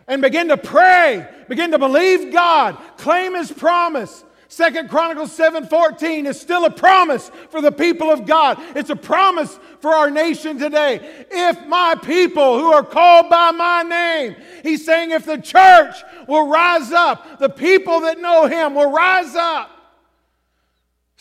And 0.08 0.22
begin 0.22 0.50
to 0.50 0.58
pray. 0.58 1.28
Begin 1.48 1.72
to 1.72 1.80
believe 1.80 2.34
God. 2.34 2.78
Claim 2.98 3.36
His 3.36 3.52
promise. 3.52 4.24
Second 4.52 4.90
Chronicles 4.90 5.32
7:14 5.32 6.26
is 6.26 6.40
still 6.42 6.66
a 6.66 6.72
promise 6.72 7.30
for 7.52 7.62
the 7.62 7.72
people 7.72 8.10
of 8.10 8.26
God. 8.26 8.60
It's 8.76 8.90
a 8.90 8.96
promise 8.96 9.60
for 9.80 9.94
our 9.94 10.10
nation 10.10 10.58
today. 10.58 11.26
If 11.30 11.68
my 11.68 11.94
people 11.94 12.60
who 12.60 12.74
are 12.74 12.84
called 12.84 13.30
by 13.30 13.52
my 13.52 13.84
name, 13.84 14.36
he's 14.64 14.84
saying 14.84 15.12
if 15.12 15.26
the 15.26 15.38
church 15.38 15.96
will 16.28 16.48
rise 16.48 16.92
up, 16.92 17.38
the 17.38 17.50
people 17.50 18.02
that 18.02 18.20
know 18.20 18.48
him 18.48 18.74
will 18.74 18.92
rise 18.92 19.36
up 19.36 19.79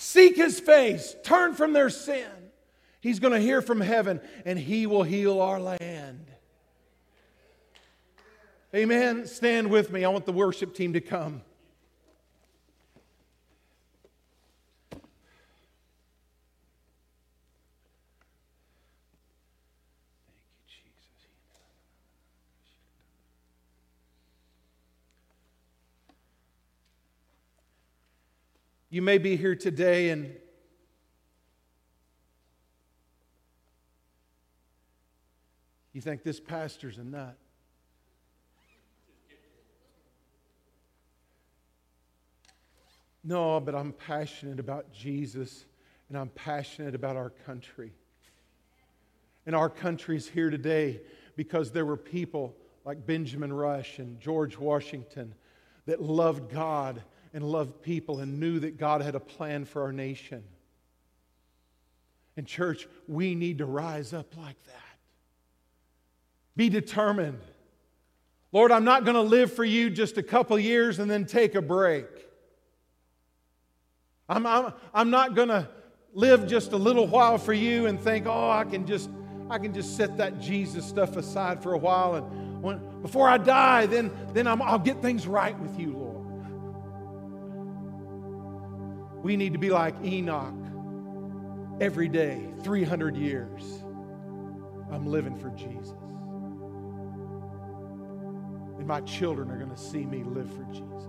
seek 0.00 0.36
his 0.36 0.60
face, 0.60 1.16
turn 1.24 1.54
from 1.54 1.72
their 1.72 1.90
sin, 1.90 2.30
he's 3.00 3.18
going 3.18 3.34
to 3.34 3.40
hear 3.40 3.60
from 3.60 3.80
heaven 3.80 4.20
and 4.44 4.56
he 4.56 4.86
will 4.86 5.02
heal 5.02 5.40
our 5.40 5.60
land. 5.60 6.24
Amen. 8.72 9.26
Stand 9.26 9.70
with 9.70 9.90
me. 9.90 10.04
I 10.04 10.08
want 10.08 10.24
the 10.24 10.32
worship 10.32 10.74
team 10.74 10.92
to 10.92 11.00
come. 11.00 11.42
You 28.90 29.02
may 29.02 29.18
be 29.18 29.36
here 29.36 29.54
today 29.54 30.08
and 30.08 30.34
you 35.92 36.00
think 36.00 36.22
this 36.22 36.40
pastor's 36.40 36.96
a 36.96 37.04
nut. 37.04 37.36
No, 43.22 43.60
but 43.60 43.74
I'm 43.74 43.92
passionate 43.92 44.58
about 44.58 44.90
Jesus 44.90 45.66
and 46.08 46.16
I'm 46.16 46.30
passionate 46.30 46.94
about 46.94 47.14
our 47.14 47.28
country. 47.28 47.92
And 49.44 49.54
our 49.54 49.68
country's 49.68 50.26
here 50.26 50.48
today 50.48 51.02
because 51.36 51.72
there 51.72 51.84
were 51.84 51.98
people 51.98 52.56
like 52.86 53.04
Benjamin 53.04 53.52
Rush 53.52 53.98
and 53.98 54.18
George 54.18 54.56
Washington 54.56 55.34
that 55.84 56.00
loved 56.00 56.50
God 56.50 57.02
and 57.32 57.44
loved 57.44 57.82
people 57.82 58.20
and 58.20 58.40
knew 58.40 58.60
that 58.60 58.78
God 58.78 59.02
had 59.02 59.14
a 59.14 59.20
plan 59.20 59.64
for 59.64 59.82
our 59.82 59.92
nation. 59.92 60.42
And, 62.36 62.46
church, 62.46 62.86
we 63.06 63.34
need 63.34 63.58
to 63.58 63.66
rise 63.66 64.12
up 64.12 64.36
like 64.36 64.62
that. 64.66 64.74
Be 66.56 66.68
determined. 66.68 67.40
Lord, 68.52 68.72
I'm 68.72 68.84
not 68.84 69.04
going 69.04 69.14
to 69.14 69.22
live 69.22 69.52
for 69.52 69.64
you 69.64 69.90
just 69.90 70.18
a 70.18 70.22
couple 70.22 70.58
years 70.58 70.98
and 70.98 71.10
then 71.10 71.26
take 71.26 71.54
a 71.54 71.62
break. 71.62 72.06
I'm, 74.28 74.46
I'm, 74.46 74.72
I'm 74.94 75.10
not 75.10 75.34
going 75.34 75.48
to 75.48 75.68
live 76.14 76.46
just 76.46 76.72
a 76.72 76.76
little 76.76 77.06
while 77.06 77.38
for 77.38 77.52
you 77.52 77.86
and 77.86 78.00
think, 78.00 78.26
oh, 78.26 78.50
I 78.50 78.64
can 78.64 78.86
just, 78.86 79.10
I 79.50 79.58
can 79.58 79.72
just 79.72 79.96
set 79.96 80.16
that 80.18 80.40
Jesus 80.40 80.84
stuff 80.84 81.16
aside 81.16 81.62
for 81.62 81.74
a 81.74 81.78
while. 81.78 82.14
And 82.16 82.62
when, 82.62 83.02
before 83.02 83.28
I 83.28 83.38
die, 83.38 83.86
then, 83.86 84.10
then 84.32 84.46
i 84.46 84.54
will 84.54 84.78
get 84.78 85.00
things 85.02 85.26
right 85.26 85.58
with 85.58 85.78
you, 85.78 85.92
Lord. 85.92 86.07
We 89.22 89.36
need 89.36 89.52
to 89.52 89.58
be 89.58 89.70
like 89.70 89.94
Enoch 90.04 90.54
every 91.80 92.08
day, 92.08 92.48
300 92.62 93.16
years. 93.16 93.82
I'm 94.90 95.06
living 95.06 95.36
for 95.36 95.50
Jesus. 95.50 95.94
And 98.78 98.86
my 98.86 99.00
children 99.02 99.50
are 99.50 99.58
going 99.58 99.70
to 99.70 99.76
see 99.76 100.06
me 100.06 100.22
live 100.22 100.48
for 100.50 100.64
Jesus. 100.64 101.04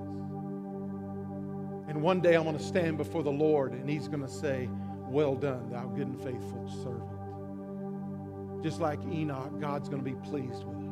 And 1.88 2.02
one 2.02 2.22
day 2.22 2.36
I'm 2.36 2.44
going 2.44 2.58
to 2.58 2.64
stand 2.64 2.98
before 2.98 3.24
the 3.24 3.32
Lord 3.32 3.72
and 3.74 3.90
He's 3.90 4.08
going 4.08 4.22
to 4.22 4.28
say, 4.28 4.70
Well 5.08 5.36
done, 5.36 5.72
thou 5.72 5.86
good 5.86 6.08
and 6.08 6.22
faithful 6.22 6.68
servant. 6.84 8.64
Just 8.64 8.80
like 8.80 9.00
Enoch, 9.12 9.60
God's 9.60 9.88
going 9.88 10.04
to 10.04 10.10
be 10.10 10.16
pleased 10.30 10.64
with 10.66 10.78
us. 10.78 10.90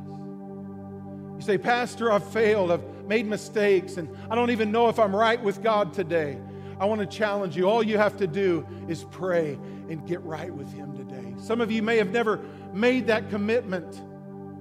You 1.37 1.41
say, 1.41 1.57
Pastor, 1.57 2.11
I've 2.11 2.27
failed, 2.27 2.71
I've 2.71 3.05
made 3.05 3.27
mistakes, 3.27 3.97
and 3.97 4.09
I 4.29 4.35
don't 4.35 4.49
even 4.49 4.71
know 4.71 4.89
if 4.89 4.97
I'm 4.97 5.15
right 5.15 5.41
with 5.41 5.61
God 5.61 5.93
today. 5.93 6.39
I 6.79 6.85
want 6.85 7.01
to 7.01 7.07
challenge 7.07 7.55
you. 7.55 7.69
All 7.69 7.81
you 7.81 7.97
have 7.97 8.17
to 8.17 8.27
do 8.27 8.65
is 8.87 9.03
pray 9.05 9.57
and 9.89 10.05
get 10.07 10.21
right 10.23 10.53
with 10.53 10.71
Him 10.71 10.95
today. 10.95 11.33
Some 11.39 11.61
of 11.61 11.71
you 11.71 11.81
may 11.81 11.97
have 11.97 12.11
never 12.11 12.39
made 12.73 13.07
that 13.07 13.29
commitment 13.29 14.01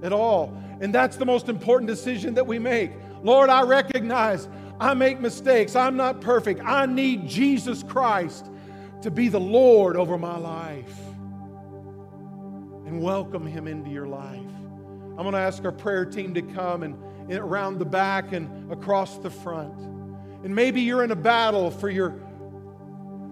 at 0.02 0.12
all. 0.12 0.56
And 0.80 0.94
that's 0.94 1.16
the 1.16 1.26
most 1.26 1.48
important 1.48 1.88
decision 1.88 2.34
that 2.34 2.46
we 2.46 2.58
make. 2.58 2.92
Lord, 3.22 3.50
I 3.50 3.62
recognize 3.62 4.48
I 4.78 4.94
make 4.94 5.20
mistakes. 5.20 5.74
I'm 5.74 5.96
not 5.96 6.20
perfect. 6.20 6.60
I 6.64 6.86
need 6.86 7.26
Jesus 7.26 7.82
Christ 7.82 8.50
to 9.02 9.10
be 9.10 9.28
the 9.28 9.40
Lord 9.40 9.96
over 9.96 10.18
my 10.18 10.36
life. 10.36 10.98
And 12.86 13.02
welcome 13.02 13.46
Him 13.46 13.66
into 13.66 13.90
your 13.90 14.06
life. 14.06 14.40
I'm 14.40 15.22
going 15.22 15.32
to 15.32 15.38
ask 15.38 15.64
our 15.64 15.72
prayer 15.72 16.04
team 16.04 16.34
to 16.34 16.42
come 16.42 16.82
and, 16.82 16.96
around 17.32 17.78
the 17.78 17.86
back 17.86 18.32
and 18.32 18.70
across 18.70 19.18
the 19.18 19.30
front. 19.30 19.95
And 20.46 20.54
maybe 20.54 20.80
you're 20.80 21.02
in 21.02 21.10
a 21.10 21.16
battle 21.16 21.72
for 21.72 21.90
your 21.90 22.14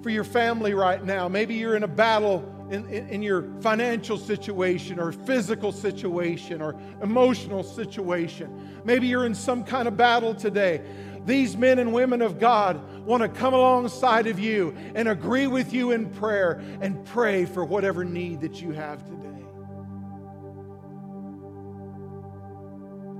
for 0.03 0.11
your 0.11 0.25
family 0.25 0.75
right 0.75 1.03
now. 1.05 1.29
Maybe 1.29 1.55
you're 1.55 1.77
in 1.77 1.85
a 1.85 1.89
battle 1.89 2.45
in, 2.73 2.85
in, 2.87 3.09
in, 3.09 3.23
your 3.23 3.45
financial 3.61 4.19
situation 4.19 4.99
or 4.99 5.12
physical 5.12 5.71
situation 5.71 6.61
or 6.61 6.75
emotional 7.05 7.62
situation. 7.62 8.81
Maybe 8.85 9.07
you're 9.07 9.27
in 9.27 9.35
some 9.37 9.62
kind 9.62 9.87
of 9.87 9.97
battle 9.97 10.35
today. 10.35 10.83
These 11.25 11.57
men 11.57 11.79
and 11.79 11.93
women 11.93 12.21
of 12.21 12.41
God 12.41 12.83
want 13.07 13.23
to 13.23 13.29
come 13.29 13.55
alongside 13.55 14.27
of 14.27 14.41
you 14.41 14.75
and 14.97 15.07
agree 15.07 15.47
with 15.47 15.73
you 15.73 15.93
in 15.93 16.11
prayer 16.11 16.61
and 16.81 17.05
pray 17.07 17.45
for 17.45 17.65
whatever 17.65 18.05
need 18.05 18.41
that 18.41 18.61
you 18.61 18.73
have 18.73 19.05
today. 19.05 19.45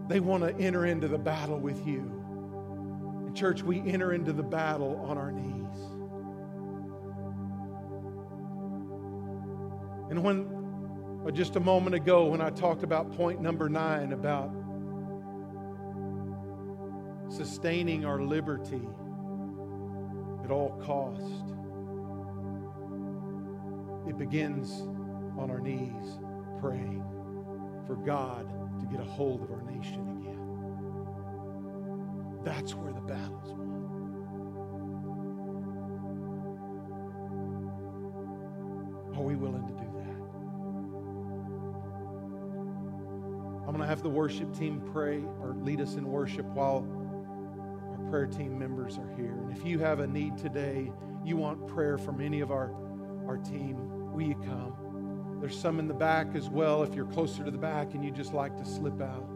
They 0.09 0.19
want 0.19 0.43
to 0.43 0.53
enter 0.61 0.85
into 0.85 1.07
the 1.07 1.19
battle 1.19 1.61
with 1.61 1.87
you. 1.87 2.24
Church, 3.35 3.62
we 3.62 3.80
enter 3.80 4.12
into 4.12 4.32
the 4.32 4.43
battle 4.43 5.05
on 5.09 5.18
our 5.18 5.32
knees. 5.32 5.80
And 10.11 10.22
when, 10.22 11.22
uh, 11.26 11.32
just 11.32 11.57
a 11.57 11.61
moment 11.61 11.97
ago, 11.97 12.26
when 12.26 12.41
I 12.41 12.51
talked 12.51 12.85
about 12.85 13.12
point 13.16 13.41
number 13.41 13.68
nine 13.68 14.12
about 14.12 14.53
sustaining 17.28 18.05
our 18.05 18.20
liberty 18.20 18.87
at 20.45 20.53
all 20.53 20.80
cost, 20.85 21.45
it 24.09 24.16
begins 24.16 24.82
on 25.37 25.51
our 25.51 25.59
knees 25.59 26.18
praying 26.61 27.03
for 27.87 27.97
God 27.97 28.49
to 28.78 28.87
get 28.87 29.01
a 29.01 29.05
hold 29.05 29.43
of 29.43 29.51
our 29.51 29.62
nation. 29.62 30.14
That's 32.45 32.75
where 32.75 32.93
the 32.93 33.01
battle's 33.01 33.53
won. 33.53 33.65
Are 39.17 39.23
we 39.23 39.35
willing 39.35 39.67
to 39.67 39.73
do 39.73 39.79
that? 39.79 40.15
I'm 43.61 43.71
going 43.71 43.81
to 43.81 43.87
have 43.87 44.03
the 44.03 44.11
worship 44.11 44.55
team 44.57 44.83
pray 44.93 45.23
or 45.41 45.57
lead 45.59 45.81
us 45.81 45.95
in 45.95 46.07
worship 46.07 46.45
while 46.47 46.87
our 47.91 48.11
prayer 48.11 48.27
team 48.27 48.59
members 48.59 48.99
are 48.99 49.11
here. 49.17 49.33
And 49.33 49.57
if 49.57 49.65
you 49.65 49.79
have 49.79 50.01
a 50.01 50.07
need 50.07 50.37
today, 50.37 50.93
you 51.25 51.39
want 51.39 51.67
prayer 51.67 51.97
from 51.97 52.21
any 52.21 52.41
of 52.41 52.51
our, 52.51 52.75
our 53.27 53.39
team, 53.39 54.13
will 54.13 54.23
you 54.23 54.35
come? 54.35 55.39
There's 55.41 55.59
some 55.59 55.79
in 55.79 55.89
the 55.89 55.95
back 55.95 56.35
as 56.35 56.51
well 56.51 56.83
if 56.83 56.95
you're 56.95 57.07
closer 57.07 57.43
to 57.43 57.51
the 57.51 57.59
back 57.59 57.95
and 57.95 58.05
you 58.05 58.11
just 58.11 58.35
like 58.35 58.57
to 58.59 58.65
slip 58.67 59.01
out. 59.01 59.34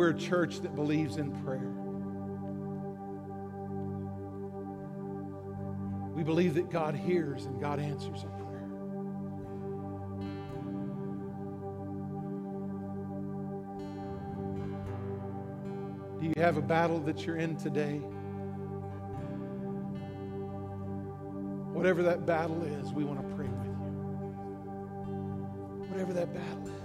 We're 0.00 0.08
a 0.08 0.14
church 0.14 0.60
that 0.60 0.74
believes 0.74 1.18
in 1.18 1.30
prayer. 1.44 1.68
We 6.16 6.22
believe 6.22 6.54
that 6.54 6.70
God 6.70 6.94
hears 6.94 7.44
and 7.44 7.60
God 7.60 7.78
answers 7.78 8.24
our 8.24 8.30
prayer. 8.30 8.66
Do 16.18 16.26
you 16.28 16.32
have 16.38 16.56
a 16.56 16.62
battle 16.62 17.00
that 17.00 17.26
you're 17.26 17.36
in 17.36 17.56
today? 17.56 17.98
Whatever 21.74 22.02
that 22.04 22.24
battle 22.24 22.62
is, 22.62 22.90
we 22.94 23.04
want 23.04 23.20
to 23.20 23.34
pray 23.36 23.48
with 23.48 23.66
you. 23.66 23.72
Whatever 25.90 26.14
that 26.14 26.32
battle 26.32 26.68
is, 26.68 26.79